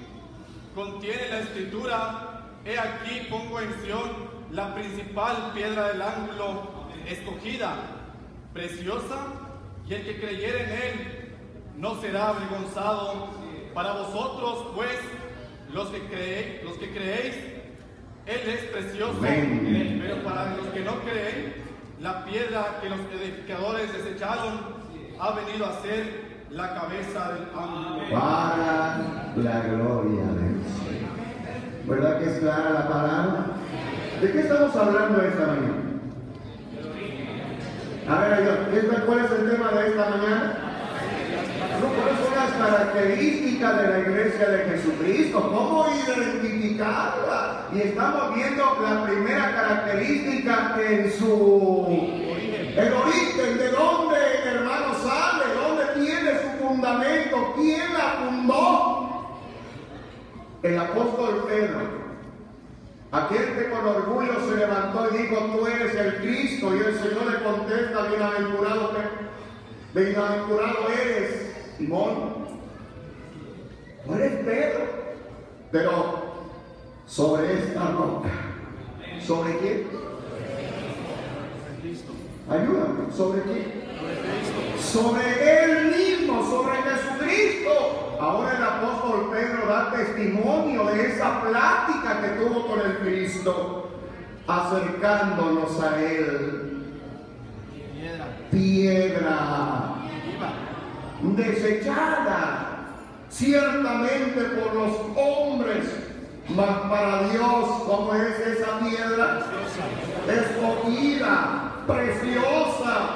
[0.76, 4.10] contiene la escritura, he aquí pongo en Sion
[4.52, 6.64] la principal piedra del ángulo,
[7.08, 7.76] escogida,
[8.54, 9.26] preciosa,
[9.88, 11.36] y el que creyere en él
[11.78, 13.43] no será avergonzado.
[13.74, 15.00] Para vosotros, pues,
[15.74, 17.36] los que, los que creéis,
[18.26, 21.56] él es precioso, pero para los que no creen,
[22.00, 24.84] la piedra que los edificadores desecharon
[25.20, 28.10] ha venido a ser la cabeza del ángulo.
[28.12, 28.98] Para
[29.36, 30.68] la gloria de Dios.
[31.86, 33.46] ¿Verdad que es clara la palabra?
[34.22, 35.84] ¿De qué estamos hablando esta mañana?
[38.08, 40.73] A ver, ¿cuál es el tema de esta mañana?
[41.80, 45.42] ¿Cuáles son las características de la iglesia de Jesucristo?
[45.42, 47.68] ¿Cómo identificarla?
[47.74, 51.88] Y estamos viendo la primera característica en su
[52.76, 59.40] el origen, de dónde hermano sale, dónde tiene su fundamento, quién la fundó.
[60.64, 62.04] El apóstol Pedro.
[63.12, 66.76] Aquel que con orgullo se levantó y dijo, tú eres el Cristo.
[66.76, 68.92] Y el Señor le contesta, bienaventurado,
[69.94, 71.43] bienaventurado eres
[71.78, 72.36] Simón,
[74.06, 74.80] no eres Pedro,
[75.72, 75.92] pero
[77.08, 78.30] sobre esta roca,
[79.26, 79.88] ¿sobre quién?
[82.50, 83.84] Ayúdame, ¿sobre quién?
[84.80, 88.18] Sobre él mismo, sobre Jesucristo.
[88.20, 93.90] Ahora el apóstol Pedro da testimonio de esa plática que tuvo con el Cristo,
[94.48, 96.70] acercándonos a él.
[98.52, 100.03] Piedra
[101.24, 102.74] desechada
[103.30, 105.86] ciertamente por los hombres,
[106.50, 109.40] mas para Dios, como es esa piedra?
[110.28, 113.10] Escogida, preciosa.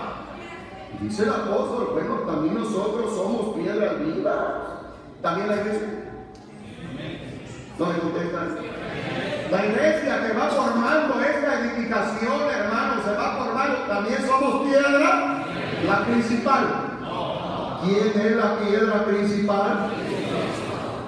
[1.02, 4.36] Dice el apóstol, bueno, también nosotros somos piedras vivas.
[5.22, 5.88] También la iglesia.
[7.78, 8.58] ¿No contestan?
[9.52, 15.46] La iglesia que va formando esta edificación, hermano, se va formando, también somos piedra,
[15.86, 16.87] la principal.
[17.84, 19.90] ¿Quién es la piedra principal?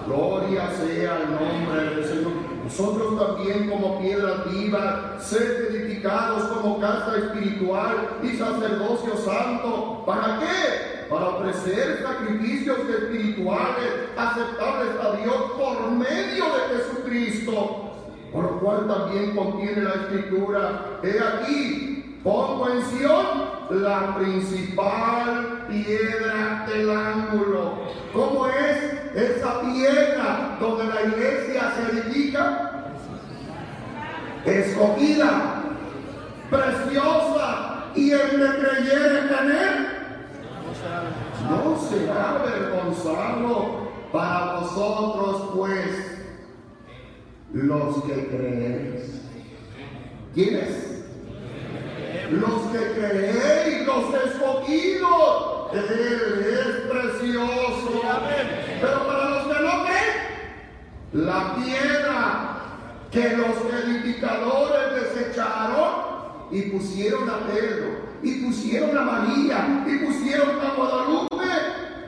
[0.05, 2.32] Gloria sea el nombre del Señor.
[2.63, 10.03] Nosotros también como piedra viva, ser edificados como casa espiritual y sacerdocio santo.
[10.05, 11.07] ¿Para qué?
[11.09, 17.86] Para ofrecer sacrificios espirituales aceptables a Dios por medio de Jesucristo.
[18.32, 20.99] Por lo cual también contiene la escritura.
[21.01, 27.74] He aquí, pongo en Sion la principal piedra del ángulo.
[28.13, 32.93] ¿Cómo es esa piedra donde la iglesia se edifica?
[34.45, 35.63] Escogida,
[36.49, 39.88] preciosa, y el que creyere en él
[41.49, 46.20] No será avergonzado para vosotros, pues,
[47.53, 49.22] los que creéis.
[50.34, 50.99] ¿Quiénes?
[52.32, 55.74] Los que creéis, los escogidos.
[55.74, 58.01] Él es precioso.
[58.82, 60.30] Pero para los que no creen,
[61.13, 62.59] la piedra
[63.11, 66.09] que los edificadores desecharon
[66.51, 67.88] y pusieron a Pedro,
[68.24, 71.45] y pusieron a María, y pusieron a Guadalupe,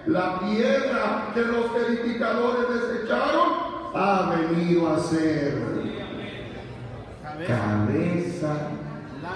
[0.08, 3.50] la piedra que los edificadores desecharon,
[3.94, 5.72] ha venido a ser
[7.48, 8.54] cabeza
[9.22, 9.36] la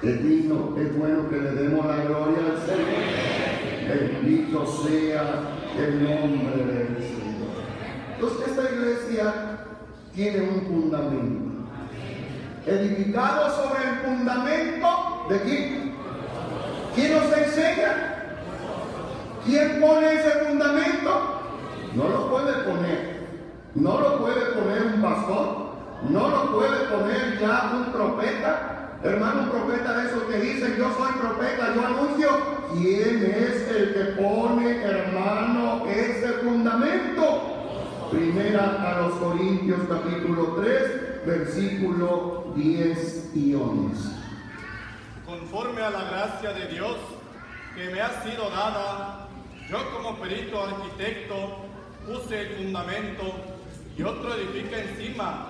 [0.00, 2.86] es digno, es bueno que le demos la gloria al Señor.
[3.88, 5.40] Bendito sea
[5.76, 7.50] el nombre del Señor.
[8.14, 9.34] Entonces esta iglesia
[10.14, 11.48] tiene un fundamento.
[12.64, 15.94] Edificado sobre el fundamento de quién?
[16.94, 18.24] ¿Quién nos enseña?
[19.44, 21.40] ¿Quién pone ese fundamento?
[21.94, 23.18] No lo puede poner.
[23.74, 25.67] No lo puede poner un pastor.
[26.08, 31.12] No lo puede poner ya un profeta Hermano profeta de esos que dicen, yo soy
[31.12, 32.28] profeta, yo anuncio.
[32.74, 38.08] ¿Quién es el que pone, hermano, ese fundamento?
[38.10, 44.10] Primera a los Corintios capítulo 3, versículo 10 y 11.
[45.24, 46.96] Conforme a la gracia de Dios
[47.76, 49.28] que me ha sido dada,
[49.70, 51.58] yo como perito arquitecto
[52.04, 53.22] puse el fundamento
[53.96, 55.47] y otro edifica encima,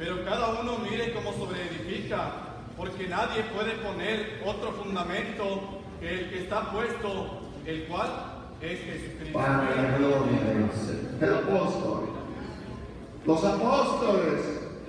[0.00, 2.32] pero cada uno mire cómo sobre edifica
[2.74, 8.08] porque nadie puede poner otro fundamento que el que está puesto, el cual
[8.62, 9.38] es Jesucristo.
[9.38, 10.40] Para la gloria
[11.20, 12.08] de El apóstol.
[13.26, 14.40] Los apóstoles.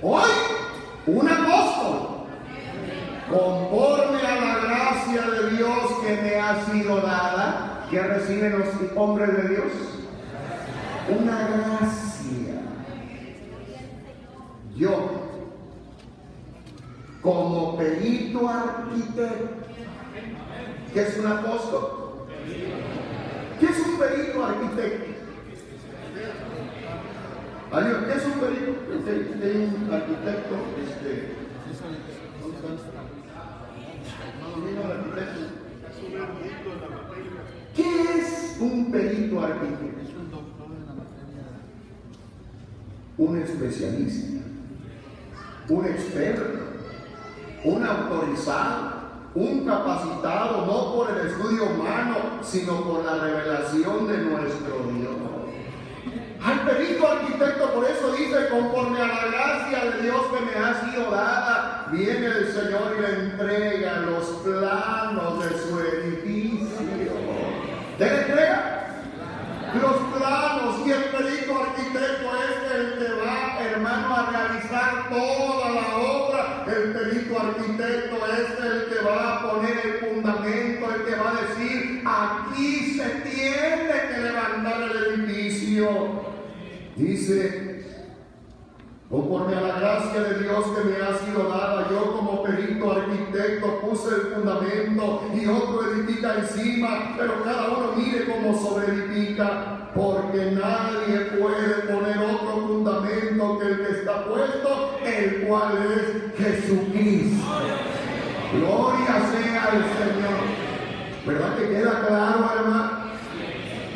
[0.02, 0.30] Hoy,
[1.08, 2.08] un apóstol.
[3.30, 9.36] Conforme a la gracia de Dios que me ha sido dada, que reciben los hombres
[9.36, 9.72] de Dios.
[11.10, 12.11] Una gracia.
[14.82, 15.12] Yo
[17.22, 19.50] como perito arquitecto.
[20.92, 22.26] ¿Qué es un apóstol?
[23.60, 25.06] ¿Qué es un perito arquitecto?
[27.72, 28.72] ¿Qué es un perito?
[28.92, 31.36] Este, un arquitecto, este,
[37.76, 39.92] ¿Qué es un perito arquitecto?
[43.20, 44.51] Un especialista,
[45.70, 46.72] un experto
[47.64, 49.02] un autorizado,
[49.36, 55.12] un capacitado, no por el estudio humano, sino por la revelación de nuestro Dios.
[56.44, 60.82] Al perito arquitecto por eso dice, conforme a la gracia de Dios que me ha
[60.82, 67.12] sido dada, viene el Señor y le entrega los planos de su edificio.
[69.74, 75.96] Los planos y el perito arquitecto es el que va, hermano, a realizar toda la
[75.96, 76.66] obra.
[76.68, 81.42] El perito arquitecto es el que va a poner el fundamento, el que va a
[81.48, 86.22] decir, aquí se tiene que levantar el edificio.
[86.98, 87.71] Dice
[89.12, 93.82] Conforme a la gracia de Dios que me ha sido dada, yo como perito arquitecto
[93.82, 101.26] puse el fundamento y otro edifica encima, pero cada uno mire cómo sobreedifica, porque nadie
[101.38, 107.46] puede poner otro fundamento que el que está puesto, el cual es Jesucristo.
[108.54, 110.40] Gloria sea al Señor.
[111.26, 112.92] ¿Verdad que queda claro, hermano?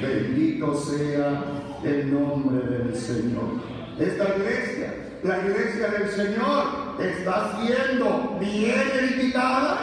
[0.01, 1.41] Bendito sea
[1.85, 3.75] el nombre del Señor.
[3.97, 6.63] Esta iglesia la iglesia del Señor
[6.99, 9.77] está siendo bien edificada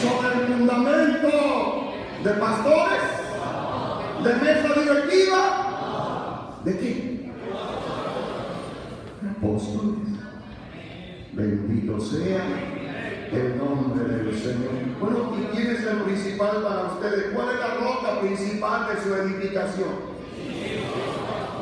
[0.00, 1.92] sobre el fundamento
[2.24, 3.02] de pastores,
[4.24, 7.32] de mesa directiva, ¿de qué?
[9.30, 10.08] Apóstoles.
[11.32, 12.44] Bendito sea
[13.32, 14.72] el nombre del Señor.
[15.00, 17.32] Bueno, ¿y quién es el principal para ustedes?
[17.34, 20.18] ¿Cuál es la roca principal de su edificación?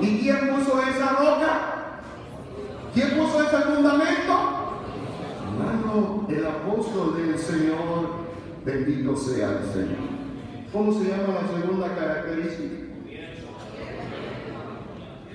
[0.01, 1.77] ¿Y quién puso esa roca?
[2.97, 4.33] ¿Quién puso ese fundamento?
[5.45, 7.77] Hermano, el apóstol del Señor,
[8.65, 9.99] bendito sea el Señor.
[10.73, 12.87] ¿Cómo se llama la segunda característica?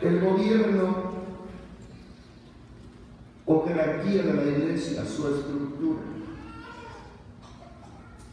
[0.01, 1.11] El gobierno
[3.45, 6.01] o jerarquía de la iglesia, su estructura.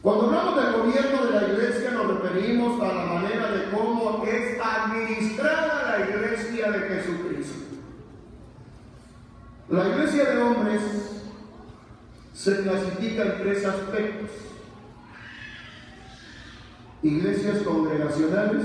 [0.01, 4.59] Cuando hablamos del gobierno de la iglesia nos referimos a la manera de cómo es
[4.59, 7.58] administrada la iglesia de Jesucristo.
[9.71, 10.81] La iglesia de hombres
[12.33, 14.31] se clasifica en tres aspectos.
[17.03, 18.65] iglesias congregacionales,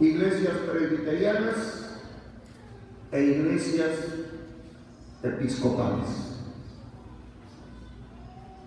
[0.00, 1.98] iglesias presbiterianas
[3.12, 3.90] e iglesias
[5.22, 6.08] episcopales.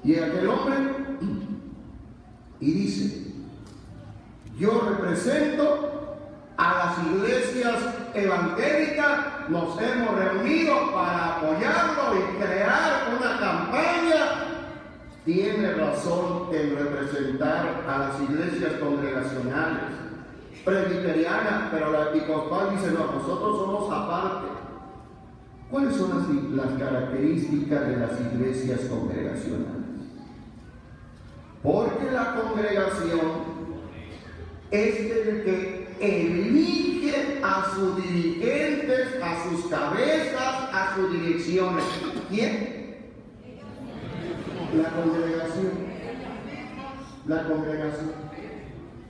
[0.04, 0.76] Y aquel hombre
[2.60, 3.34] y dice,
[4.58, 6.09] yo represento
[6.60, 7.78] a las iglesias
[8.14, 14.26] evangélicas, nos hemos reunido para apoyarlo y crear una campaña.
[15.24, 19.84] Tiene razón en representar a las iglesias congregacionales,
[20.66, 24.48] presbiterianas, pero la episcopal dice, no, nosotros somos aparte.
[25.72, 29.80] ¿Cuáles son las, las características de las iglesias congregacionales?
[31.64, 33.60] Porque la congregación
[34.72, 41.84] es el que elige a sus dirigentes, a sus cabezas, a sus direcciones.
[42.30, 42.98] ¿Quién?
[44.76, 45.72] La congregación.
[47.28, 48.12] La congregación.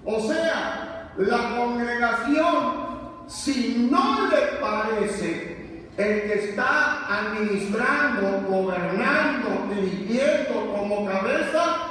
[0.06, 11.06] O sea, la congregación, si no le parece el que está administrando, gobernando, dirigiendo como
[11.06, 11.90] cabeza,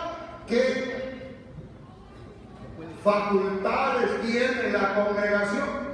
[0.48, 0.97] ¿Qué
[3.02, 5.88] facultades tiene la congregación?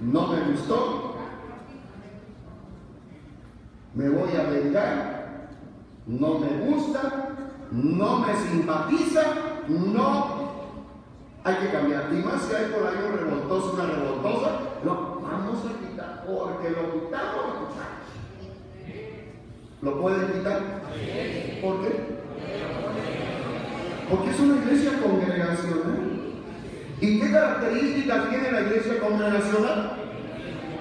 [0.00, 1.16] No me gustó.
[3.94, 5.48] Me voy a vengar.
[6.06, 7.28] No me gusta.
[7.70, 9.22] No me simpatiza.
[9.68, 10.38] No.
[11.44, 12.08] Hay que cambiar.
[12.12, 14.50] Y más si hay por ahí un revoltoso, una revoltosa.
[14.84, 16.24] No, vamos a quitar.
[16.26, 17.67] Porque lo quitamos,
[19.82, 19.98] lo quitamos.
[19.98, 20.60] ¿Lo pueden quitar?
[21.62, 22.18] ¿Por qué?
[24.10, 26.08] Porque es una iglesia congregacional.
[27.00, 29.92] ¿Y qué características tiene la iglesia congregacional?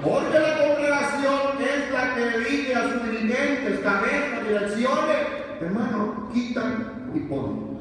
[0.04, 5.18] Porque la congregación es la que elige a sus dirigentes, cabezas, direcciones.
[5.62, 7.78] Hermano, quitan y ponen.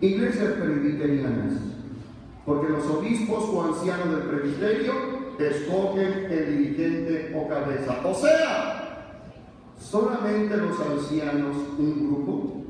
[0.00, 1.52] Iglesias presbiterianas.
[2.44, 8.00] Porque los obispos o ancianos del presbiterio escogen el dirigente o cabeza.
[8.04, 8.69] O sea,
[9.80, 12.62] solamente los ancianos, un grupo,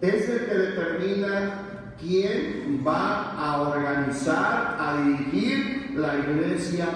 [0.00, 6.86] es el que determina quién va a organizar, a dirigir la iglesia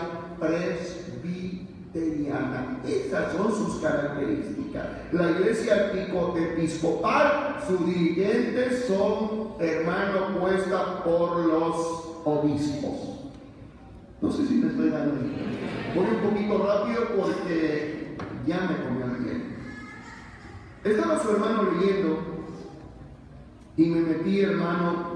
[0.40, 2.78] presbiteriana.
[2.86, 4.86] Estas son sus características.
[5.12, 11.76] La iglesia episcopal, sus dirigentes son hermanos puesta por los
[12.24, 13.18] obispos.
[14.22, 15.16] No sé si me estoy dando.
[15.94, 17.93] Voy un poquito rápido porque
[18.46, 19.54] ya me comió el.
[20.84, 22.18] Estaba su hermano leyendo
[23.76, 25.14] y me metí, hermano,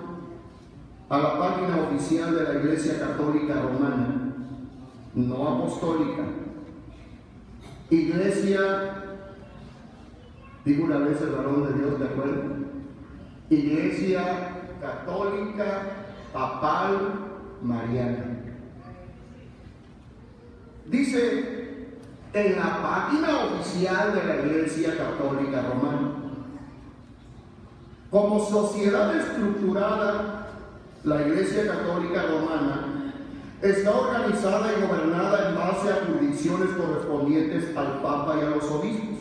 [1.09, 4.35] a la página oficial de la Iglesia Católica Romana,
[5.14, 6.22] no apostólica.
[7.91, 9.05] Iglesia,
[10.64, 12.43] digo una vez el varón de Dios, ¿de acuerdo?
[13.51, 14.51] Iglesia
[14.81, 15.83] Católica
[16.33, 16.97] Papal
[17.62, 18.39] Mariana.
[20.87, 21.58] Dice
[22.33, 26.14] en la página oficial de la Iglesia Católica Romana.
[28.11, 30.49] Como sociedad estructurada,
[31.05, 33.12] la Iglesia Católica Romana
[33.62, 39.18] está organizada y gobernada en base a jurisdicciones correspondientes al Papa y a los obispos.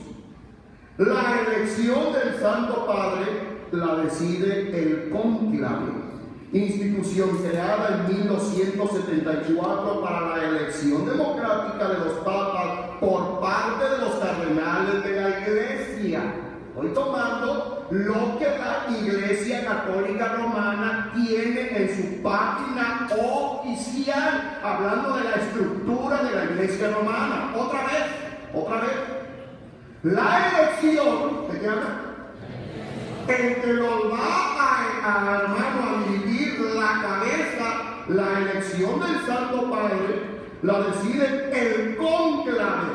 [0.98, 3.26] La elección del Santo Padre
[3.72, 6.08] la decide el conclave
[6.54, 12.67] institución creada en 1274 para la elección democrática de los papas
[13.00, 16.34] por parte de los cardenales de la iglesia.
[16.76, 25.24] Hoy tomando lo que la Iglesia Católica Romana tiene en su página oficial, hablando de
[25.24, 27.52] la estructura de la Iglesia Romana.
[27.56, 28.04] Otra vez,
[28.54, 28.92] otra vez.
[30.04, 32.08] La elección, ¿de qué habla?
[33.28, 39.70] El que lo va a, a, hermano, a dividir la cabeza, la elección del Santo
[39.72, 40.37] Padre,
[40.68, 42.92] la decide el conclave,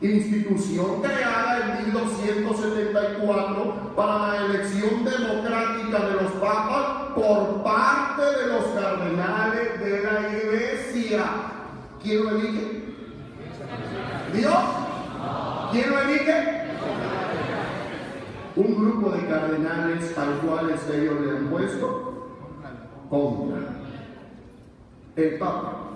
[0.00, 8.64] institución creada en 1274 para la elección democrática de los papas por parte de los
[8.66, 11.24] cardenales de la iglesia.
[12.00, 12.84] ¿Quién lo elige?
[14.32, 14.62] ¿Dios?
[15.72, 16.60] ¿Quién lo elige?
[18.56, 22.26] un grupo de cardenales al cual ellos le han puesto
[23.08, 23.58] contra
[25.16, 25.89] el Papa.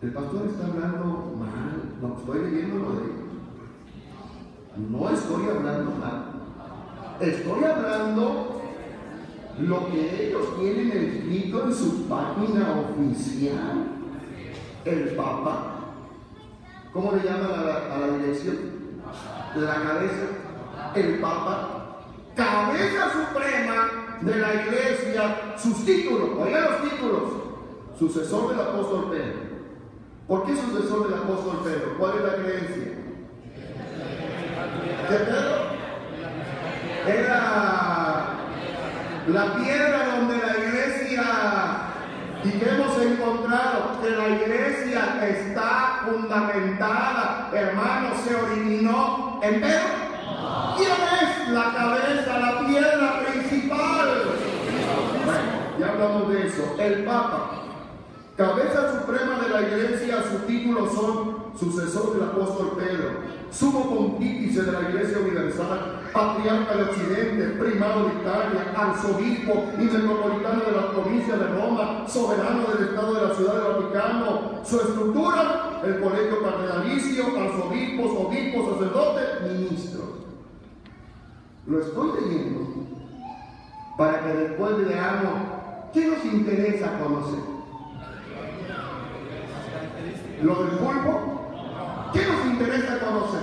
[0.00, 3.18] El pastor está hablando mal, no estoy leyendo lo de ellos.
[4.90, 6.24] No estoy hablando mal.
[7.20, 8.62] Estoy hablando
[9.58, 13.86] lo que ellos tienen escrito en su página oficial.
[14.84, 15.78] El Papa
[16.92, 18.56] ¿Cómo le llaman a la, dirección?
[19.54, 20.26] La cabeza,
[20.94, 21.98] el Papa,
[22.34, 27.22] cabeza suprema de la iglesia, sus títulos, oigan los títulos,
[27.98, 29.47] sucesor del apóstol Pedro.
[30.28, 31.96] ¿Por qué sucesor del apóstol Pedro?
[31.98, 32.92] ¿Cuál es la creencia?
[35.08, 35.56] ¿De Pedro?
[37.06, 38.36] Era
[39.26, 41.24] la piedra donde la iglesia
[42.44, 50.08] y que hemos encontrado que la iglesia está fundamentada, hermanos, se originó en Pedro.
[50.76, 54.24] ¿Quién es la cabeza, la piedra principal?
[55.24, 55.40] Bueno,
[55.78, 56.76] ya hablamos de eso.
[56.78, 57.67] El Papa,
[58.38, 63.10] cabeza suprema de la iglesia, sus títulos son sucesor del apóstol Pedro,
[63.50, 70.60] sumo pontífice de la Iglesia Universal, patriarca de Occidente, primado de Italia, arzobispo y metropolitano
[70.60, 74.64] de la provincia de Roma, soberano del Estado de la Ciudad del Vaticano.
[74.64, 80.04] Su estructura, el colegio cardenalicio, arzobispos, obispos, sacerdotes, ministros.
[81.66, 82.60] Lo estoy leyendo
[83.96, 85.32] para que después leamos
[85.92, 87.57] qué nos interesa conocer.
[90.42, 91.38] Lo del pulpo,
[92.12, 93.42] ¿Qué nos interesa conocer?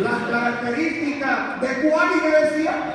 [0.00, 2.94] Las características de cuál iglesia?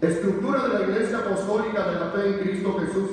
[0.00, 3.10] Estructura de la Iglesia Apostólica de la Fe en Cristo Jesús.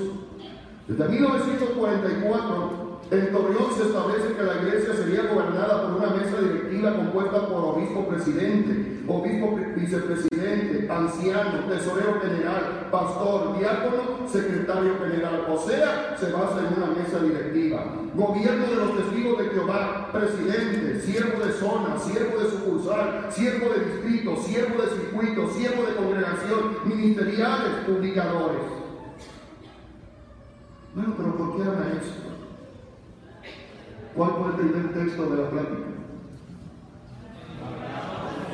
[0.88, 6.94] Desde 1944 en Torreón se establece que la iglesia sería gobernada por una mesa directiva
[6.94, 15.46] compuesta por obispo presidente, obispo vicepresidente, anciano, tesorero general, pastor, diácono, secretario general.
[15.50, 17.86] O sea, se basa en una mesa directiva.
[18.14, 23.86] Gobierno de los testigos de Jehová, presidente, siervo de zona, siervo de sucursal, siervo de
[23.86, 28.64] distrito, siervo de circuito, siervo de congregación, ministeriales, publicadores.
[30.94, 32.37] Bueno, pero ¿por qué habla eso?
[34.18, 35.88] ¿Cuál fue el primer texto de la plática?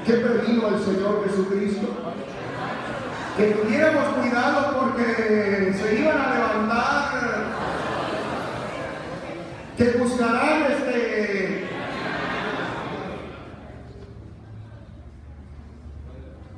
[0.05, 1.87] ¿Qué previno el Señor Jesucristo?
[3.37, 7.45] Que tuviéramos cuidado porque se iban a levantar,
[9.77, 11.69] que buscarán este...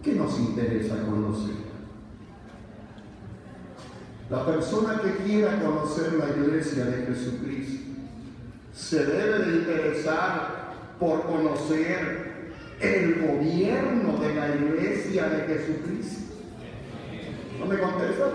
[0.04, 1.56] ¿Qué nos interesa conocer?
[4.32, 7.95] La persona que quiera conocer la iglesia de Jesucristo
[8.76, 12.36] se debe de interesar por conocer
[12.80, 16.36] el gobierno de la iglesia de Jesucristo.
[17.58, 18.26] ¿No me contesta?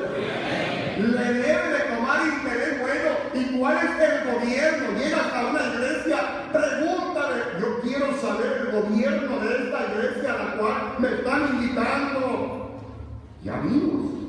[0.99, 3.11] Le debe de tomar interés bueno.
[3.35, 4.99] ¿Y cuál es el gobierno?
[4.99, 6.19] Llegas a una iglesia,
[6.51, 12.81] pregúntale, yo quiero saber el gobierno de esta iglesia a la cual me están invitando.
[13.45, 14.20] Ya vimos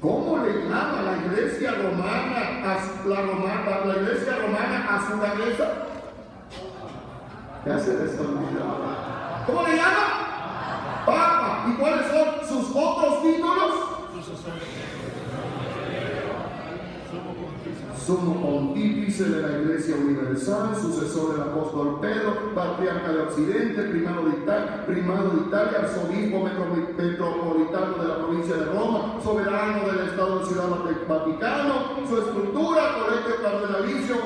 [0.00, 5.64] ¿Cómo le llama la iglesia romana a la, romana, la iglesia romana a su cabeza?
[7.66, 11.04] Ya se les ¿Cómo le llama?
[11.04, 11.66] Papa.
[11.68, 13.89] ¿Y cuáles son sus otros títulos?
[18.06, 24.38] Sumo pontífice de la Iglesia Universal, sucesor del apóstol Pedro, patriarca de Occidente, primado de
[24.38, 30.48] Italia, primado de Italia arzobispo metropolitano de la provincia de Roma, soberano del Estado del
[30.48, 30.68] Ciudad
[31.08, 31.74] Vaticano,
[32.08, 34.16] su estructura, colegio cardenalicio,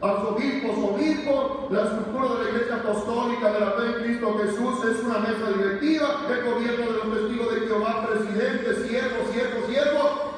[0.00, 5.04] arzobispos, obispos, la estructura de la Iglesia Apostólica de la Fe en Cristo Jesús es
[5.04, 10.33] una mesa directiva, el gobierno de los testigos de Jehová, presidente, siervo, siervo, siervo,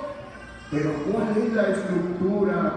[0.70, 2.74] pero ¿cuál es la estructura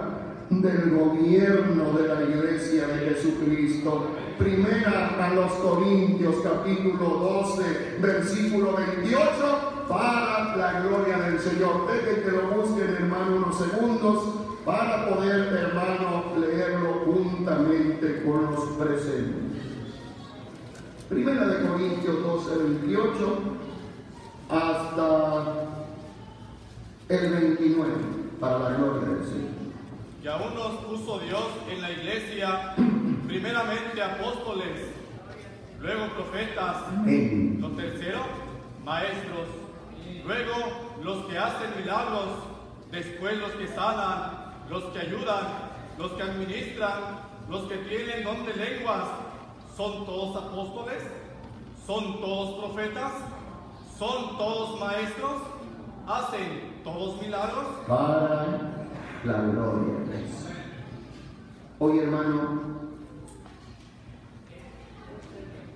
[0.49, 4.07] del gobierno de la iglesia de Jesucristo?
[4.37, 7.07] Primera a los Corintios capítulo
[7.55, 11.87] 12 versículo 28 para la gloria del Señor.
[11.87, 14.23] Dejen que lo busquen hermano unos segundos
[14.63, 19.63] para poder hermano leerlo juntamente con los presentes.
[21.09, 23.39] Primera de Corintios 12 28
[24.49, 25.78] hasta
[27.09, 27.91] el 29
[28.39, 29.49] para la gloria del Señor.
[30.23, 32.75] Y aún nos puso Dios en la iglesia,
[33.27, 34.91] primeramente apóstoles,
[35.79, 36.83] luego profetas,
[37.59, 38.19] lo tercero,
[38.85, 39.47] maestros,
[40.23, 40.53] luego
[41.01, 42.29] los que hacen milagros,
[42.91, 45.47] después los que sanan, los que ayudan,
[45.97, 47.01] los que administran,
[47.49, 49.05] los que tienen don de lenguas,
[49.75, 51.01] ¿son todos apóstoles?
[51.87, 53.13] ¿Son todos profetas?
[53.97, 55.58] ¿Son todos maestros?
[56.09, 57.65] ¿Hacen todos milagros?
[57.87, 58.47] Para
[59.23, 60.47] la gloria de Dios.
[61.77, 62.61] Hoy, hermano,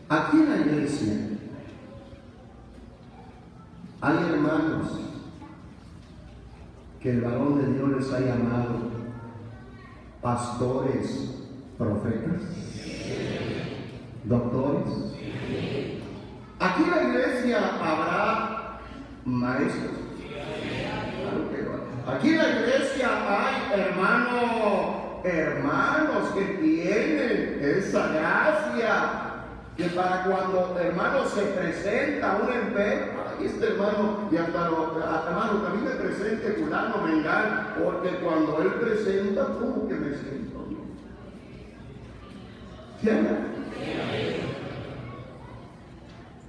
[0.09, 1.13] aquí en la iglesia
[4.01, 4.87] hay hermanos
[6.99, 8.89] que el varón de Dios les ha llamado
[10.19, 11.45] pastores,
[11.77, 12.41] profetas,
[14.23, 15.13] doctores.
[16.59, 18.79] Aquí en la iglesia habrá
[19.25, 20.02] maestros.
[22.07, 29.23] Aquí en la iglesia hay hermanos, hermanos que tienen esa gracia
[29.77, 35.61] que para cuando hermano se presenta un enfermo, ahí está hermano, y hasta lo, hermano,
[35.63, 40.53] también me presente fulano, vengan, porque cuando él presenta, ¿cómo que me siento
[43.01, 43.35] ¿Cierto?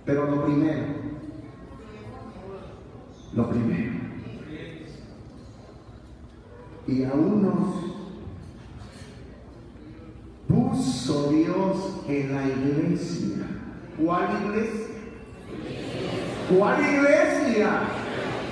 [0.05, 0.85] Pero lo primero,
[3.33, 4.04] lo primero,
[6.87, 7.95] y a unos
[10.49, 11.77] puso Dios
[12.09, 13.47] en la iglesia.
[13.99, 14.87] ¿Cuál iglesia?
[16.51, 17.81] ¿Cuál iglesia?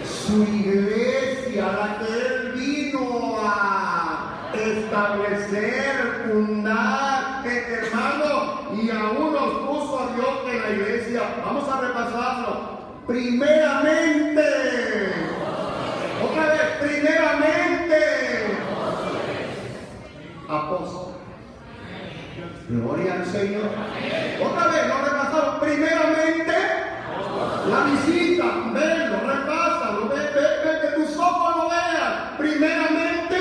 [0.04, 10.14] Su iglesia, la que Él vino a establecer, fundar, hermano, y aún nos puso a
[10.14, 11.22] Dios en la iglesia.
[11.44, 12.52] Vamos a repasarlo.
[13.06, 14.42] Primeramente,
[16.80, 17.96] primeramente,
[20.48, 21.12] apóstol.
[22.68, 23.68] Gloria al Señor.
[24.42, 25.60] Otra vez, lo repasamos.
[25.60, 26.52] Primeramente,
[27.68, 28.44] la visita.
[28.72, 30.08] Venlo, repásalo.
[30.08, 32.36] Ve, ve, ve, que tus ojos lo vean.
[32.38, 33.36] Primeramente,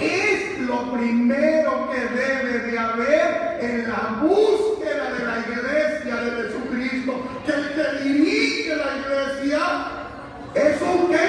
[0.00, 7.12] es lo primero que debe de haber en la búsqueda de la iglesia de Jesucristo.
[7.44, 9.93] Que el que dirige la iglesia
[10.54, 11.28] es un qué?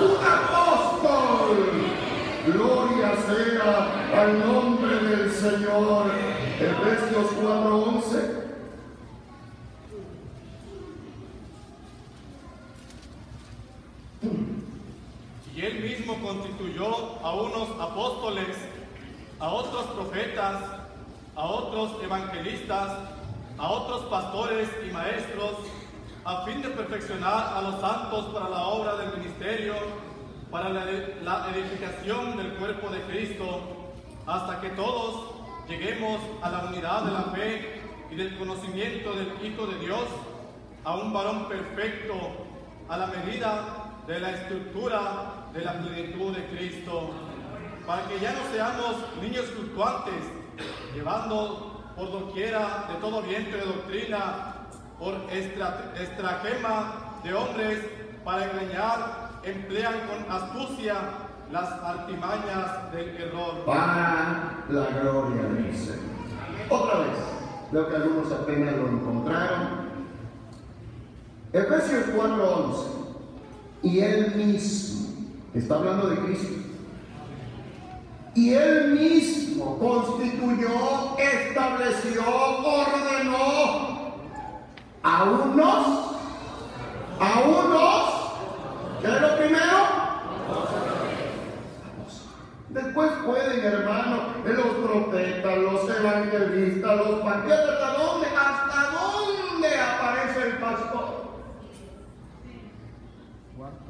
[0.00, 1.56] Un apóstol.
[2.46, 6.12] Gloria sea al nombre del Señor.
[6.60, 8.42] Efesios 4:11.
[15.54, 18.56] Y él mismo constituyó a unos apóstoles,
[19.38, 20.62] a otros profetas,
[21.36, 22.90] a otros evangelistas,
[23.58, 25.56] a otros pastores y maestros,
[26.24, 29.74] a fin de perfeccionar a los santos para la obra del ministerio
[30.52, 33.94] para la, edificación del cuerpo de Cristo,
[34.26, 35.30] hasta que todos
[35.66, 40.04] lleguemos a la unidad de la fe y del conocimiento del Hijo de Dios,
[40.84, 42.14] a un varón perfecto,
[42.86, 47.10] a la medida de la estructura de la plenitud de Cristo,
[47.86, 50.22] para que ya no seamos niños fluctuantes,
[50.94, 54.51] llevando por doquiera de todo viento de doctrina,
[55.02, 55.14] por
[56.00, 57.78] estragema de hombres,
[58.24, 60.94] para engañar emplean con astucia
[61.50, 63.64] las artimañas del error.
[63.66, 65.98] Para la gloria de Señor.
[66.70, 67.18] Otra vez,
[67.72, 69.82] veo que algunos apenas lo encontraron.
[71.52, 72.86] Efesios 4:11.
[73.82, 75.08] Y él mismo,
[75.52, 76.62] está hablando de Cristo.
[78.36, 82.22] Y él mismo constituyó, estableció,
[82.64, 83.91] ordenó
[85.02, 86.16] a unos,
[87.18, 88.22] a unos
[89.02, 90.02] ¿Qué es lo primero?
[92.68, 98.26] Después pueden, hermano, los profetas, los evangelistas, los pastores, ¿hasta dónde?
[98.28, 101.22] ¿Hasta dónde aparece el pastor?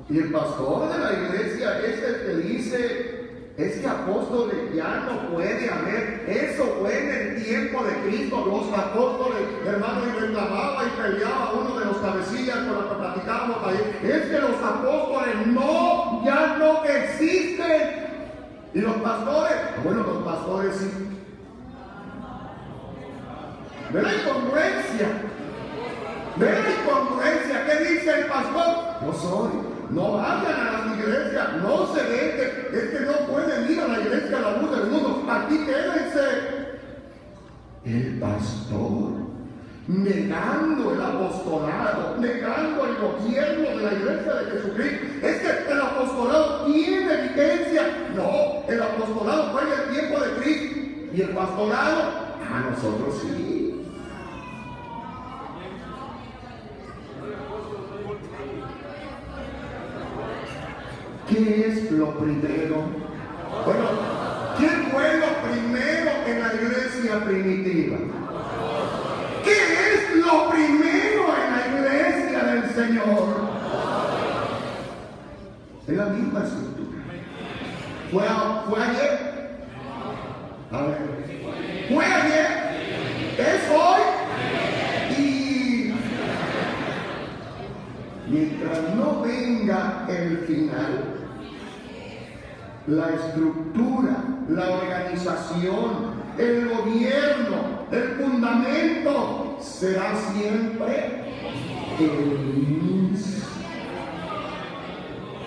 [0.09, 3.22] Y el pastor de la iglesia es el que dice,
[3.57, 6.25] es que apóstoles ya no puede haber.
[6.27, 8.45] Eso fue en el tiempo de Cristo.
[8.47, 13.57] Los apóstoles, hermano, y reclamaba y peleaba uno de los cabecillas con los que platicábamos
[13.65, 13.99] ahí.
[14.05, 18.03] Es que los apóstoles no, ya no existen.
[18.75, 20.91] Y los pastores, bueno, los pastores sí.
[23.93, 25.09] Ve la incongruencia.
[26.37, 27.67] Ve la incongruencia.
[27.67, 28.77] ¿Qué dice el pastor?
[29.05, 29.72] Yo soy.
[29.93, 34.01] No vayan a las iglesias, no se dejen, es que no pueden ir a la
[34.01, 35.27] iglesia a la luz del mundo.
[35.31, 36.73] Aquí quédense.
[37.85, 39.13] El pastor
[39.89, 45.27] negando el apostolado, negando el gobierno de la iglesia de Jesucristo.
[45.27, 47.83] Es que el apostolado tiene vigencia.
[48.17, 50.79] No, el apostolado fue en el tiempo de Cristo.
[51.15, 52.03] Y el pastorado,
[52.51, 53.62] a nosotros sí.
[61.33, 62.83] ¿Qué es lo primero?
[63.65, 63.85] Bueno,
[64.59, 67.97] ¿qué fue lo primero en la iglesia primitiva?
[69.43, 69.51] ¿Qué
[69.95, 73.29] es lo primero en la iglesia del Señor?
[75.89, 76.99] Es la misma escritura.
[78.11, 78.23] ¿Fue,
[78.69, 79.19] ¿Fue ayer?
[80.71, 81.89] A ver.
[81.89, 82.47] ¿Fue ayer?
[83.39, 84.02] ¿Es hoy?
[88.33, 91.05] Mientras no venga el final,
[92.87, 101.25] la estructura, la organización, el gobierno, el fundamento será siempre
[102.01, 103.47] el mismo.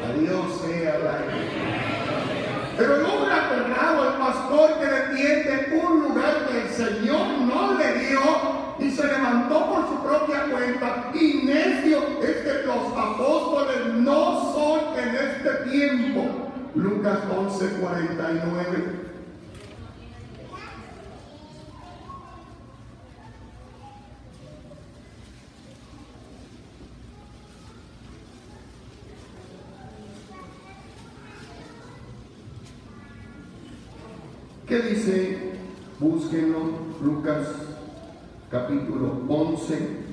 [0.04, 1.18] A Dios sea la
[2.78, 8.06] Pero el hombre aterrado, el pastor que defiende un lugar que el Señor no le
[8.06, 8.20] dio
[8.78, 11.12] y se levantó por su propia cuenta.
[11.14, 11.46] Y
[12.76, 16.26] los apóstoles no son en este tiempo.
[16.76, 19.06] Lucas 11, 49.
[34.68, 35.52] ¿Qué dice?
[36.00, 36.60] Búsquenlo,
[37.02, 37.48] Lucas
[38.50, 40.05] capítulo 11,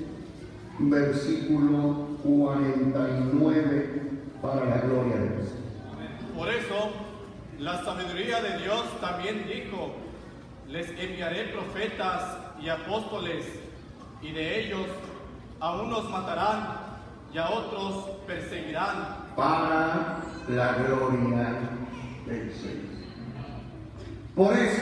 [0.79, 4.01] versículo 49,
[4.41, 5.49] para la gloria de Dios.
[6.35, 6.91] Por eso,
[7.59, 9.93] la sabiduría de Dios también dijo,
[10.67, 13.45] les enviaré profetas y apóstoles,
[14.21, 14.87] y de ellos
[15.59, 16.77] a unos matarán
[17.33, 19.23] y a otros perseguirán.
[19.35, 21.59] Para la gloria
[22.25, 22.93] del Señor.
[24.35, 24.81] Por eso,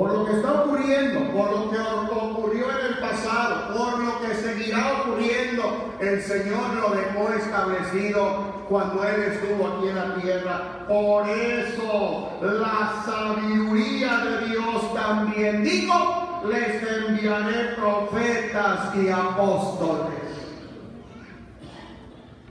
[0.00, 4.34] por lo que está ocurriendo, por lo que ocurrió en el pasado, por lo que
[4.34, 10.86] seguirá ocurriendo, el Señor lo dejó establecido cuando Él estuvo aquí en la tierra.
[10.88, 20.14] Por eso la sabiduría de Dios también dijo, les enviaré profetas y apóstoles.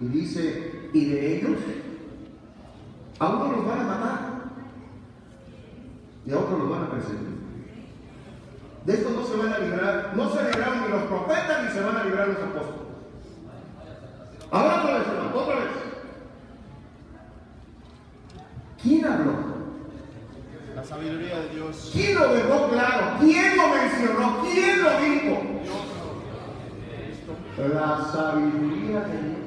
[0.01, 1.57] Y dice, ¿y de ellos?
[3.17, 4.29] ¿A uno los van a matar?
[6.29, 7.38] y a otros los van a perseguir.
[8.85, 11.81] De esto no se van a librar, no se libraron ni los profetas ni se
[11.81, 12.89] van a librar los apóstoles.
[14.51, 15.67] Ahora otra vez, otra vez.
[18.81, 19.33] ¿Quién habló?
[20.75, 21.89] La sabiduría de Dios.
[21.91, 23.17] ¿Quién lo dejó claro?
[23.19, 24.41] ¿Quién lo mencionó?
[24.41, 25.41] ¿Quién lo dijo?
[27.73, 29.39] La sabiduría de Dios.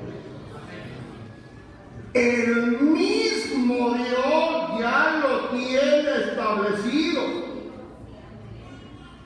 [2.15, 7.52] El mismo Dios ya lo tiene establecido.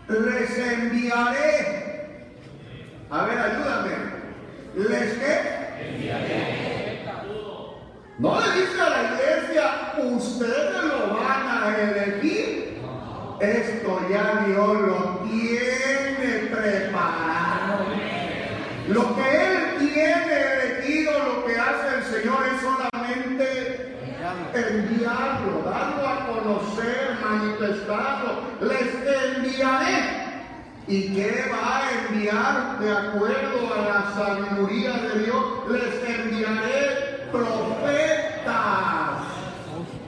[0.09, 2.21] Les enviaré.
[3.11, 3.91] A ver, ayúdame.
[4.77, 5.35] ¿Les qué?
[5.81, 6.67] Enviaré.
[8.19, 9.65] No le dice a la iglesia,
[9.99, 12.79] ustedes lo van a elegir.
[13.41, 17.85] Esto ya Dios lo tiene preparado.
[18.89, 23.97] Lo que Él tiene elegido, lo que hace el Señor es solamente
[24.55, 28.41] enviarlo, darlo a conocer, manifestarlo.
[28.61, 28.95] Les
[29.37, 29.96] enviaré.
[30.89, 35.45] ¿Y qué va a enviar de acuerdo a la sabiduría de Dios?
[35.69, 38.55] Les enviaré profetas.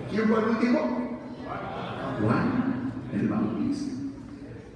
[0.08, 1.18] ¿Quién fue el último?
[2.22, 3.92] Juan el Bautista.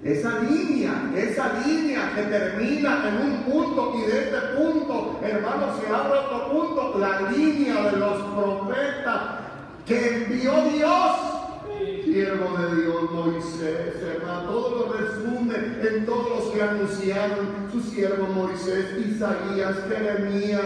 [0.02, 5.86] Esa línea, esa línea que termina en un punto y de este punto, hermano, se
[5.86, 9.22] abre otro punto, la línea de los profetas
[9.86, 11.31] que envió Dios.
[12.12, 18.26] Siervo de Dios Moisés, hermano, todo lo resume en todos los que anunciaron su siervo
[18.26, 20.60] Moisés, Isaías, Jeremías.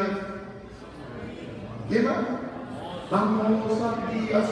[1.88, 2.16] ¿Quién más?
[3.12, 4.50] Vamos a días,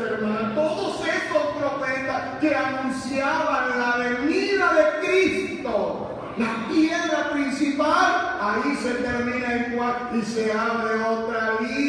[0.00, 6.08] hermano, todos esos profetas que anunciaban la venida de Cristo,
[6.38, 11.85] la piedra principal, ahí se termina cuatro y se abre otra línea.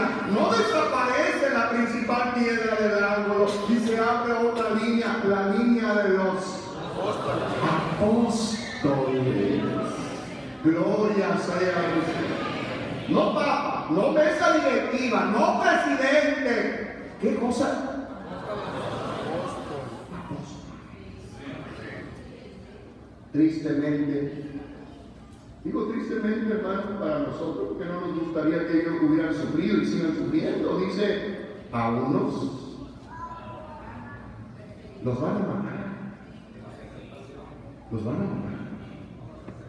[0.00, 6.08] No desaparece la principal piedra del ángulo y se abre otra línea, la línea de
[6.10, 6.36] los
[6.96, 8.58] apóstoles.
[10.64, 12.06] Gloria sea a Dios.
[13.08, 17.12] No papa, no mesa directiva, no presidente.
[17.20, 18.08] ¿Qué cosa?
[23.32, 24.44] Tristemente,
[25.64, 30.16] digo tristemente hermano para nosotros porque no nos gustaría que ellos hubieran sufrido y sigan
[30.16, 30.78] sufriendo.
[30.78, 31.38] Dice,
[31.72, 32.62] a unos
[35.04, 35.92] los van a matar.
[37.90, 38.52] Los van a matar.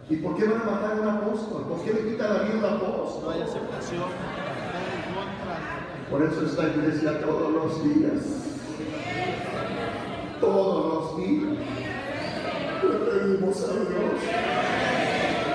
[0.09, 1.63] ¿Y por qué van a matar a un apóstol?
[1.63, 3.23] ¿Por qué le quita la vida a un apóstol?
[3.23, 4.03] No hay aceptación.
[6.11, 8.21] Por eso esta iglesia todos los días,
[10.39, 11.57] todos los días,
[12.83, 14.21] le pedimos a Dios,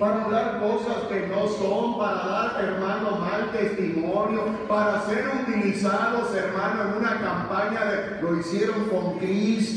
[0.00, 6.98] hablar cosas que no son, para dar, hermano, mal testimonio, para ser utilizados, hermano, en
[6.98, 9.70] una campaña de, lo hicieron con Cristo,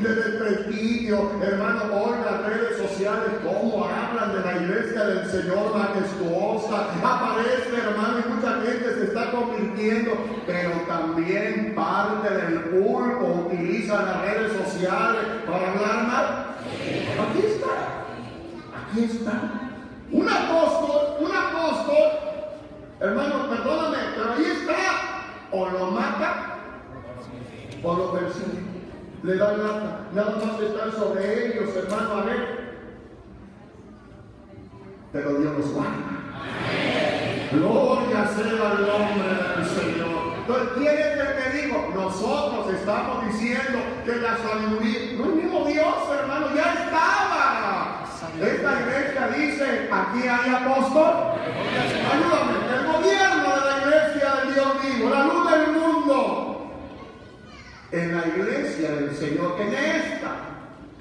[0.00, 6.88] de desprestigio, hermano, hoy las redes sociales, cómo hablan de la iglesia del Señor majestuosa,
[7.02, 10.12] aparece, hermano, y mucha gente se está convirtiendo,
[10.46, 16.46] pero también parte del pulpo utiliza las redes sociales para hablar mal.
[16.68, 18.02] Aquí está.
[18.82, 19.70] Aquí está.
[20.10, 21.96] Un apóstol, un apóstol,
[23.02, 24.72] hermano, perdóname, pero ahí está.
[25.50, 26.52] O lo mata
[27.82, 28.62] o lo persigue.
[29.22, 30.00] Le da lata.
[30.14, 32.62] Nada más están sobre ellos, hermano, a ver.
[35.12, 36.22] Pero Dios los guarda.
[37.52, 40.32] Gloria sea al nombre del Señor.
[40.38, 41.88] Entonces, ¿quién es el que dijo?
[41.94, 47.51] Nosotros estamos diciendo que la sabiduría, no es mismo Dios, hermano, ya estaba.
[48.40, 51.12] Esta iglesia dice, aquí hay apóstol.
[52.12, 56.72] Ayúdame, el gobierno de la iglesia del Dios vivo, la luz del mundo.
[57.90, 60.30] En la iglesia del Señor, en esta,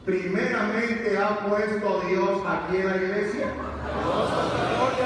[0.05, 3.47] primeramente ha puesto Dios aquí en la iglesia.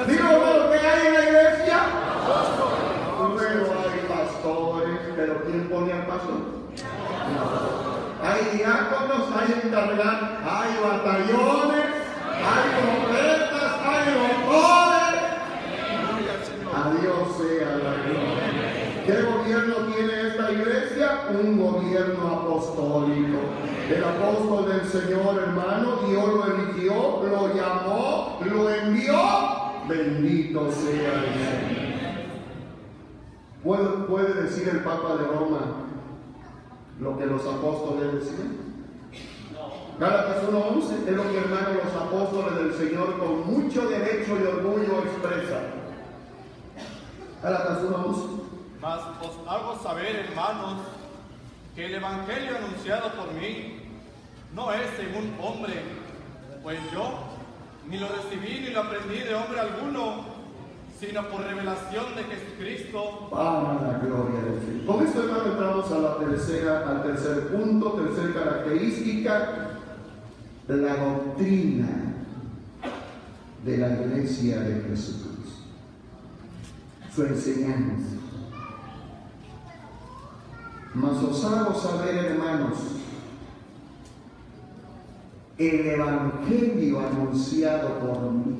[0.07, 1.77] Digo, que hay en la iglesia.
[3.37, 6.39] Pero hay pastores, pero ¿quién pone al pastor?
[8.23, 11.84] Hay diáconos, hay encargados, hay batallones,
[21.27, 23.37] Un gobierno apostólico.
[23.89, 29.15] El apóstol del Señor, hermano, Dios lo eligió, lo llamó, lo envió.
[29.87, 31.85] Bendito sea el Señor.
[33.63, 35.59] ¿Puede, puede decir el Papa de Roma
[36.99, 38.64] lo que los apóstoles decían?
[39.97, 44.99] Gálatas 1.11 es lo que hermano los apóstoles del Señor con mucho derecho y orgullo
[44.99, 45.63] expresan.
[47.41, 48.41] Gálatas 1.11.
[48.81, 50.81] Mas os hago saber, hermanos,
[51.75, 53.83] que el Evangelio anunciado por mí
[54.53, 55.81] no es según hombre,
[56.61, 57.13] pues yo
[57.89, 60.25] ni lo recibí ni lo aprendí de hombre alguno,
[60.99, 63.29] sino por revelación de Jesucristo.
[63.31, 64.85] Para la gloria de Dios.
[64.85, 69.74] Con esto hermano entramos a la tercera, al tercer punto, tercera característica,
[70.67, 71.87] la doctrina
[73.63, 75.29] de la iglesia de Jesucristo.
[77.13, 78.15] Su enseñanza.
[80.93, 82.77] Mas os hago saber, hermanos,
[85.57, 88.55] el evangelio anunciado por mí.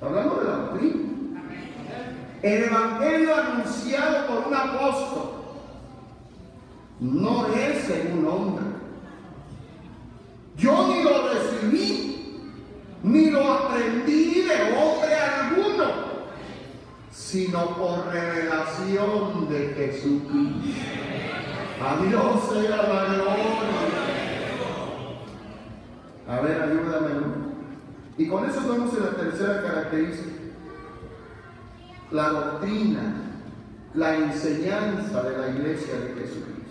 [0.00, 1.06] Hablando de la doctrina.
[2.42, 5.32] El evangelio anunciado por un apóstol
[7.00, 8.75] no es según hombre.
[10.56, 12.50] Yo ni lo recibí,
[13.02, 15.84] ni lo aprendí de hombre alguno,
[17.10, 20.80] sino por revelación de Jesucristo.
[21.78, 23.56] A Dios sea la gloria.
[26.28, 27.10] A ver, ayúdame.
[28.18, 30.36] Y con eso vamos en la tercera característica.
[32.10, 33.14] La doctrina,
[33.94, 36.65] la enseñanza de la iglesia de Jesucristo.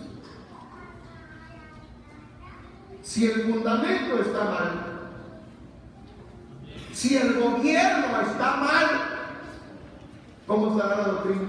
[3.05, 4.71] Si el fundamento está mal,
[6.91, 8.87] si el gobierno está mal,
[10.47, 11.41] ¿cómo estará la doctrina?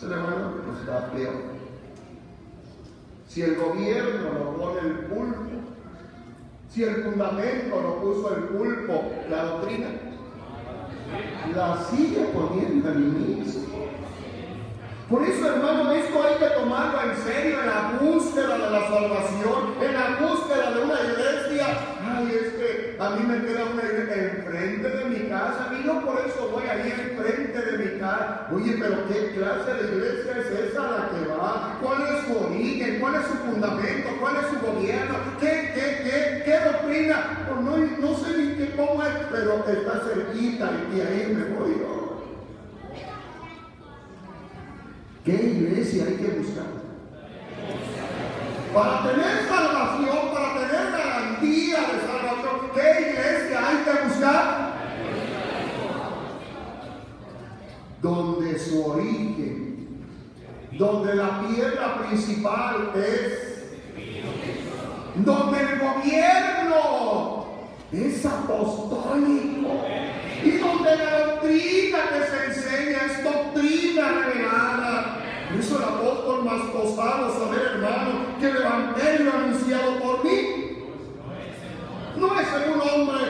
[0.00, 1.34] Se le va pues está peor.
[3.28, 5.50] Si el gobierno lo pone el pulpo,
[6.70, 9.88] si el fundamento lo puso el pulpo, la doctrina,
[11.54, 13.67] la sigue poniendo el mismo.
[15.08, 19.74] Por eso, hermano, esto hay que tomarlo en serio en la búsqueda de la salvación,
[19.80, 21.66] en la búsqueda de una iglesia.
[22.04, 26.04] Ay, es que a mí me queda una iglesia enfrente de mi casa y no
[26.04, 28.48] por eso voy a ir enfrente de mi casa.
[28.52, 31.78] Oye, pero ¿qué clase de iglesia es esa la que va?
[31.80, 33.00] ¿Cuál es su origen?
[33.00, 34.08] ¿Cuál es su fundamento?
[34.20, 35.14] ¿Cuál es su gobierno?
[35.40, 37.46] ¿Qué, qué, qué, qué doctrina?
[37.48, 42.07] Pues no, no sé ni qué es, pero está cerquita y ahí me voy yo.
[45.28, 46.64] ¿Qué iglesia hay que buscar?
[48.72, 54.46] Para tener salvación, para tener garantía de salvación, ¿qué iglesia hay que buscar?
[58.00, 60.06] Donde su origen,
[60.78, 63.64] donde la piedra principal es,
[65.14, 67.48] donde el gobierno
[67.92, 69.84] es apostólico
[70.42, 75.17] y donde la doctrina que se enseña es doctrina revelada.
[75.58, 80.84] Eso el apóstol más posado saber, hermano, que el evangelio anunciado por mí
[82.16, 83.24] No es según hombre.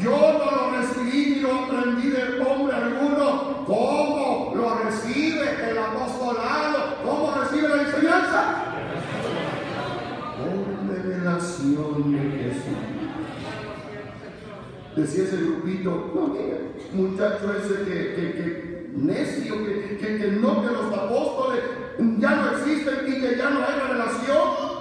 [0.00, 3.64] Yo no lo recibí ni lo aprendí de hombre alguno.
[3.66, 6.96] ¿Cómo lo recibe el apostolado?
[7.04, 8.54] ¿Cómo recibe la enseñanza?
[10.38, 12.94] Por revelación de Jesús.
[14.96, 16.58] Decía ese grupito, no, mira,
[16.92, 21.62] muchacho ese que, que necio, que, que, que no, que los apóstoles
[22.18, 24.74] ya no existen y que ya no hay revelación.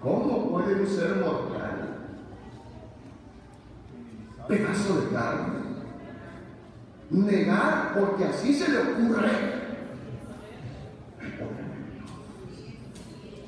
[0.00, 1.96] ¿Cómo puede un ser mortal?
[4.48, 5.66] Pedazo de carne.
[7.10, 9.56] Negar porque así se le ocurre.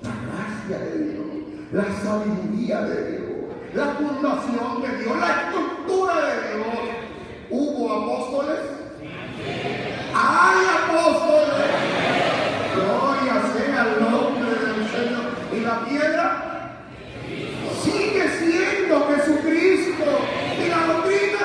[0.02, 1.26] La gracia de Dios,
[1.72, 3.30] la sabiduría de Dios,
[3.74, 7.07] la fundación de Dios, la estructura de Dios.
[7.50, 8.60] ¿Hubo apóstoles?
[10.14, 11.70] ¡Hay apóstoles!
[12.74, 15.28] Gloria sea el nombre del Señor.
[15.54, 16.78] ¿Y la piedra?
[17.82, 20.04] Sigue siendo Jesucristo.
[20.58, 21.44] ¿Y la doctrina?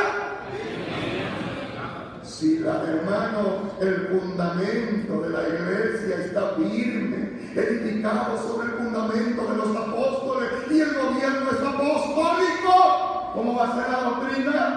[2.22, 9.56] Si la hermano, el fundamento de la iglesia está firme, edificado sobre el fundamento de
[9.56, 14.73] los apóstoles y el gobierno es apostólico, ¿cómo va a ser la doctrina?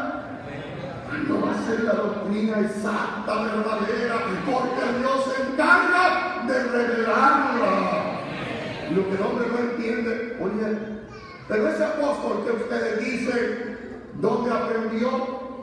[1.74, 4.16] La doctrina exacta, verdadera,
[4.47, 8.20] porque Dios se encarga de revelarla.
[8.94, 10.78] Lo que el hombre no entiende, oye,
[11.48, 13.78] pero ese apóstol que ustedes dicen,
[14.14, 15.10] ¿dónde aprendió?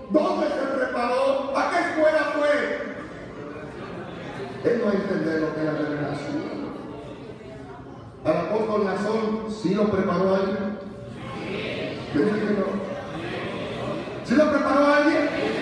[0.09, 1.57] ¿Dónde se preparó?
[1.57, 2.93] ¿A qué escuela fue?
[4.71, 6.53] Él no entiende lo que es la revelación.
[8.25, 10.73] Al apóstol Nazón, ¿sí lo preparó alguien?
[12.13, 12.65] No.
[14.23, 15.52] ¿Sí lo preparó alguien?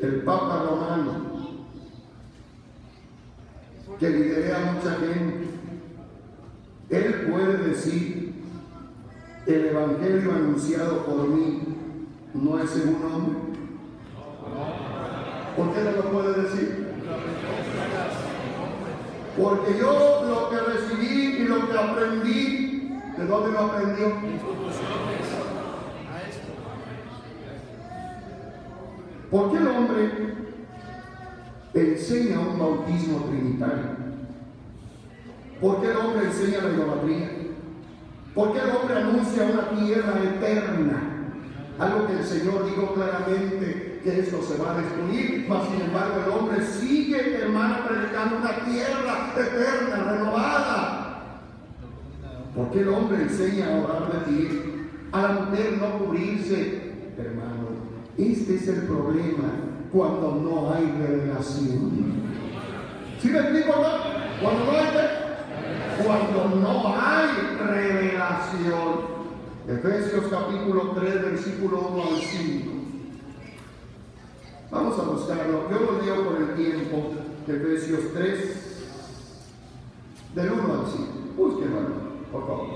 [0.00, 1.12] El Papa Romano,
[3.98, 5.48] que lidera a mucha gente,
[6.90, 8.34] él puede decir,
[9.46, 11.62] el Evangelio anunciado por mí
[12.34, 13.38] no es según hombre.
[15.58, 16.86] ¿Por qué no lo puede decir?
[19.36, 24.06] Porque yo lo que recibí y lo que aprendí, ¿de dónde lo aprendió?
[29.32, 30.34] ¿Por qué el hombre
[31.74, 33.98] enseña un bautismo trinitario?
[35.60, 37.30] ¿Por qué el hombre enseña la idolatría?
[38.32, 41.02] ¿Por qué el hombre anuncia una tierra eterna?
[41.80, 46.22] Algo que el Señor dijo claramente que esto se va a destruir, mas sin embargo
[46.24, 51.08] el hombre sigue, hermano, predicando una tierra eterna, renovada.
[52.54, 54.48] ¿Por qué el hombre enseña a orar de ti?
[55.12, 57.68] A la mujer no cubrirse, hermano.
[58.16, 59.52] Este es el problema
[59.92, 62.28] cuando no hay revelación.
[63.20, 64.42] ¿Sí me explico, no?
[64.42, 64.86] Cuando no hay,
[66.04, 67.28] cuando no hay
[67.66, 69.18] revelación.
[69.68, 72.77] Efesios capítulo 3, versículo 1 al 5.
[74.70, 75.70] Vamos a buscarlo.
[75.70, 77.14] Yo lo leo por el tiempo.
[77.46, 78.58] Efesios 3,
[80.34, 81.06] del 1 al 5.
[81.34, 81.78] Búsquenlo,
[82.30, 82.66] por favor.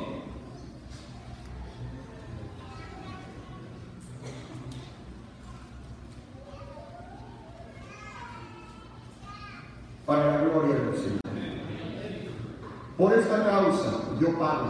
[10.07, 11.21] Para la gloria del Señor.
[12.97, 14.69] Por esta causa yo pago.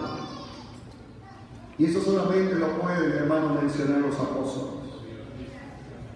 [1.78, 4.81] Y eso solamente lo pueden, hermano, mencionar los apóstoles.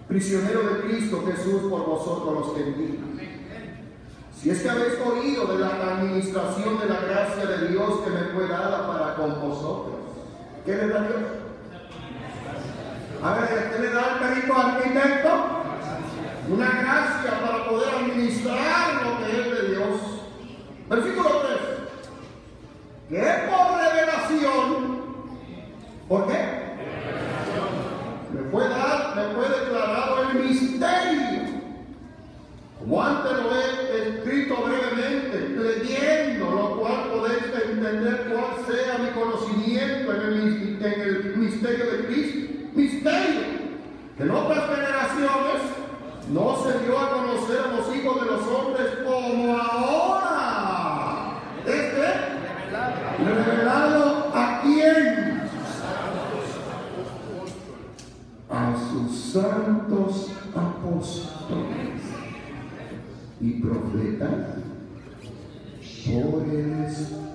[0.07, 2.99] Prisionero de Cristo Jesús por vosotros los gentiles.
[4.39, 8.23] Si es que habéis oído de la administración de la gracia de Dios que me
[8.33, 9.95] fue dada para con vosotros.
[10.65, 11.21] ¿Qué le da Dios?
[13.23, 15.29] A ¿qué le da el perito arquitecto?
[16.49, 19.99] Una gracia para poder administrar lo que es de Dios.
[20.89, 21.29] Versículo
[23.09, 23.09] 3.
[23.09, 24.97] Que por revelación
[26.07, 26.57] ¿Por qué?
[28.33, 31.41] Me fue, dar, me fue declarado el misterio.
[32.79, 40.13] Como antes lo he escrito brevemente, leyendo, lo cual podéis entender cuál sea mi conocimiento
[40.13, 42.53] en el, en el misterio de Cristo.
[42.73, 43.57] Misterio
[44.15, 45.61] que en otras generaciones
[46.31, 51.39] no se dio a conocer a los hijos de los hombres como ahora.
[51.65, 52.37] Este
[53.25, 55.27] revelado a quién?
[58.49, 62.01] a sus santos apóstoles
[63.41, 64.55] y profetas
[66.05, 67.27] por el Espíritu.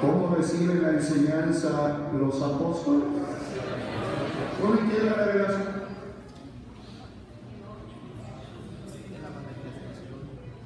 [0.00, 3.04] ¿Cómo reciben la enseñanza los apóstoles?
[4.60, 5.84] ¿Cómo quiere la revelación?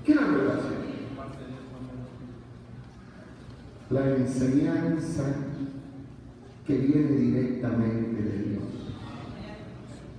[0.05, 0.79] ¿Qué es la revelación?
[4.09, 5.23] La enseñanza
[6.67, 8.63] que viene directamente de Dios.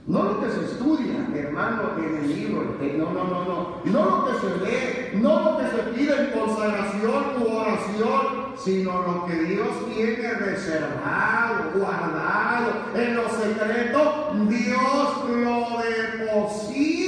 [0.05, 2.77] No lo que se estudia, hermano, en el libro.
[2.99, 3.81] No, no, no, no.
[3.85, 9.01] No lo que se lee, no lo que se pide en consagración u oración, sino
[9.01, 14.33] lo que Dios tiene reservado, guardado en lo secreto.
[14.47, 16.98] Dios lo deposita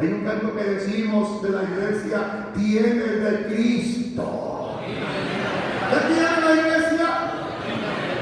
[0.00, 4.78] Hay un canto que decimos de la iglesia, tiene de Cristo.
[4.86, 7.08] ¿Qué tiene la iglesia?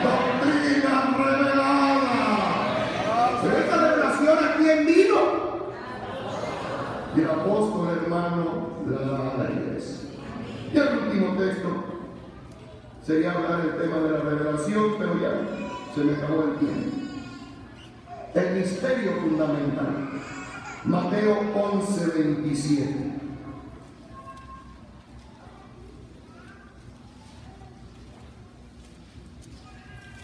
[0.03, 2.09] Doctrina revelada.
[3.43, 5.21] Pero esta revelación a quién vino?
[7.15, 8.45] Y el apóstol hermano
[8.89, 10.09] la la iglesia.
[10.73, 11.69] Y el último texto
[13.03, 15.33] sería hablar del tema de la revelación, pero ya
[15.95, 16.97] se me acabó el tiempo.
[18.33, 20.07] El misterio fundamental.
[20.87, 22.95] Mateo 11, 27.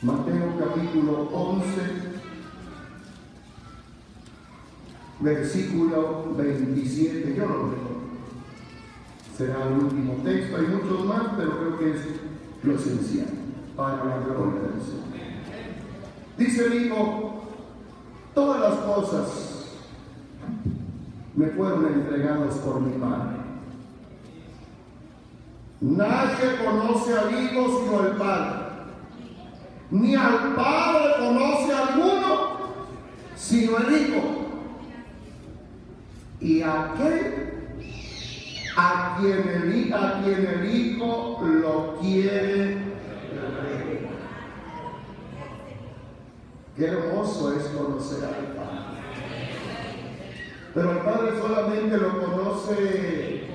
[0.02, 1.66] Mateo capítulo 11,
[5.18, 7.34] versículo 27.
[7.36, 8.02] Yo lo leo.
[9.36, 10.56] Será el último texto.
[10.58, 12.06] Hay muchos más, pero creo que es
[12.62, 13.26] lo esencial
[13.76, 15.02] para la gloria del Señor.
[16.38, 17.42] Dice el Hijo,
[18.32, 19.51] todas las cosas
[21.42, 23.36] me fueron entregados por mi Padre.
[25.80, 28.62] Nadie conoce al Hijo sino el Padre.
[29.90, 32.52] Ni al Padre conoce alguno
[33.34, 34.22] sino el Hijo.
[36.40, 37.48] Y aquel
[38.76, 42.92] a quien el, a quien el Hijo lo quiere
[46.76, 49.01] Qué hermoso es conocer al Padre.
[50.74, 53.48] Pero el Padre solamente lo conoce.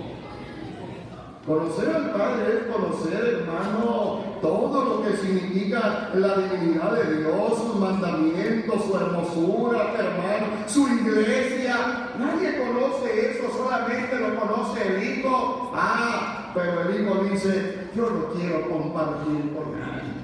[1.48, 7.76] Conocer al Padre es conocer, hermano, todo lo que significa la divinidad de Dios, sus
[7.80, 12.10] mandamientos, su hermosura, hermano, su iglesia.
[12.19, 15.72] Nadie conoce eso, solamente lo conoce el Hijo.
[15.73, 20.18] Ah, pero el Hijo dice, yo lo quiero compartir con nadie.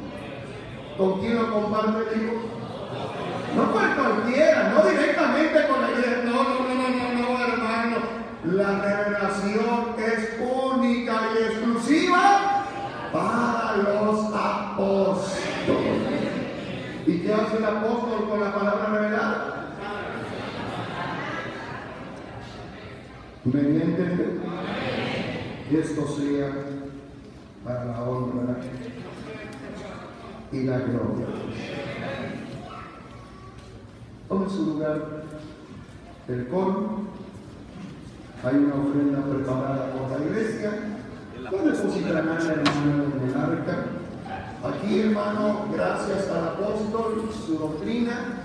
[0.98, 2.34] ¿Con quién lo comparte el Hijo?
[3.56, 6.24] No con cualquiera, no directamente con la iglesia.
[6.26, 6.63] No, no, no, no, no, no.
[8.46, 12.66] La revelación es única y exclusiva
[13.14, 15.44] para los apóstoles.
[17.08, 19.76] ¿Y qué hace el apóstol con la palabra revelada?
[23.46, 24.42] ¿Me entienden?
[25.70, 26.54] Que esto sea
[27.64, 28.58] para la honra
[30.52, 31.28] y la gloria.
[34.28, 35.24] Tome su lugar
[36.28, 37.23] el coro.
[38.46, 40.72] Hay una ofrenda preparada por la iglesia.
[41.50, 43.86] No depositarán hermano en el arca.
[44.64, 48.44] Aquí, hermano, gracias al apóstol, su doctrina,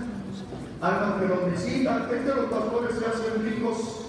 [1.27, 2.07] lo necesita.
[2.13, 4.05] Es que los pastores se hacen ricos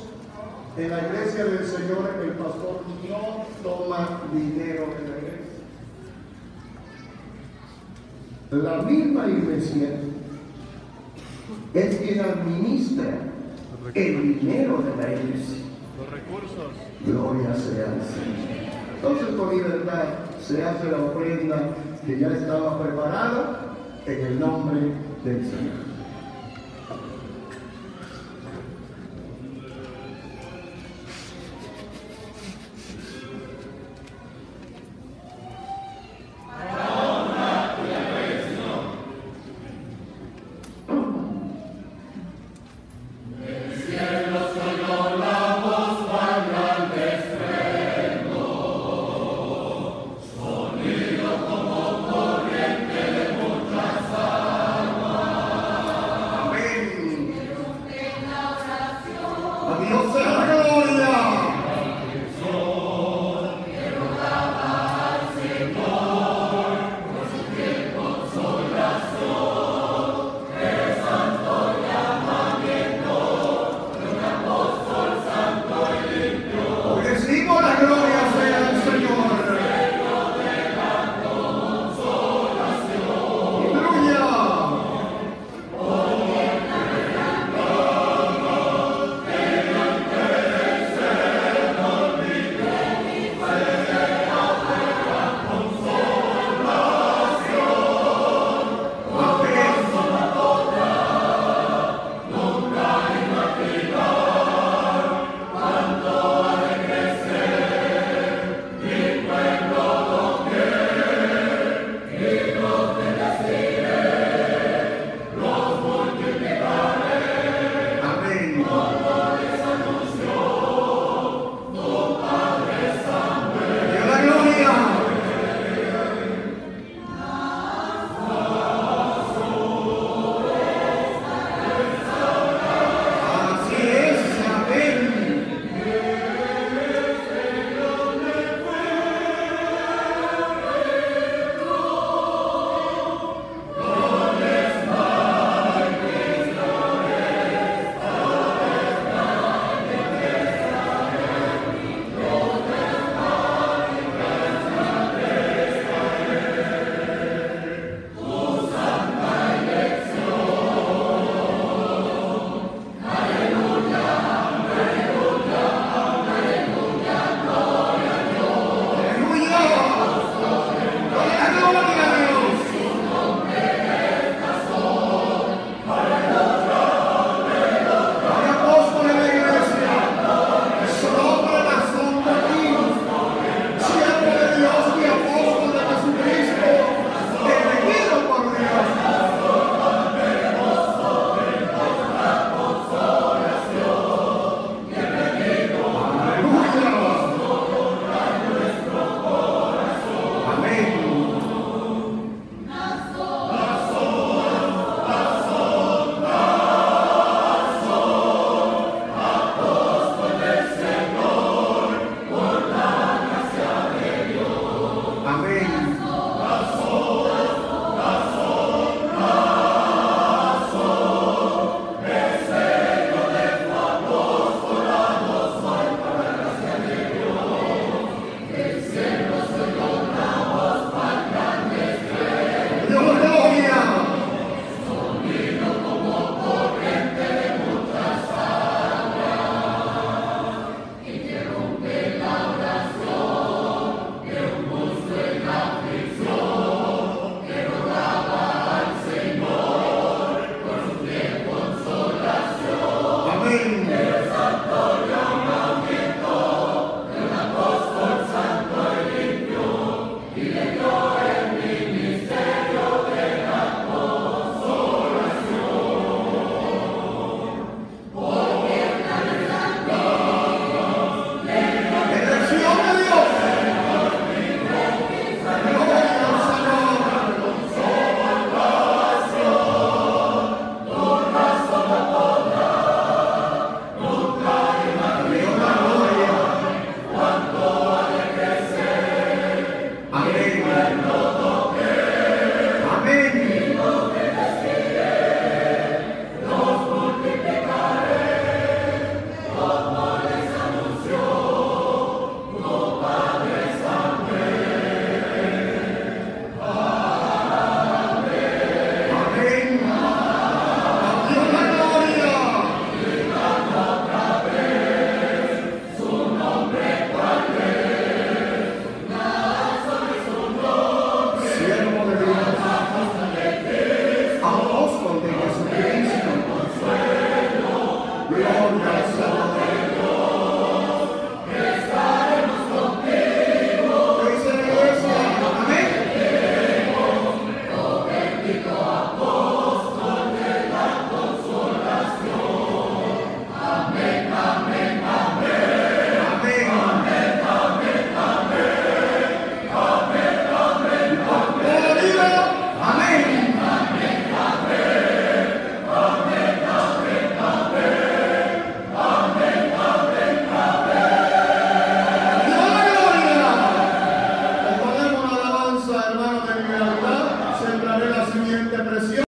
[0.77, 2.15] en la iglesia del Señor.
[2.23, 5.51] El pastor no toma dinero de la iglesia.
[8.51, 9.89] La misma iglesia
[11.75, 13.07] es quien administra
[13.95, 15.70] el dinero de la iglesia.
[17.05, 18.71] Gloria sea al Señor.
[18.97, 20.05] Entonces con libertad
[20.41, 21.75] se hace la ofrenda
[22.07, 23.75] que ya estaba preparada
[24.07, 24.81] en el nombre
[25.25, 25.90] del Señor.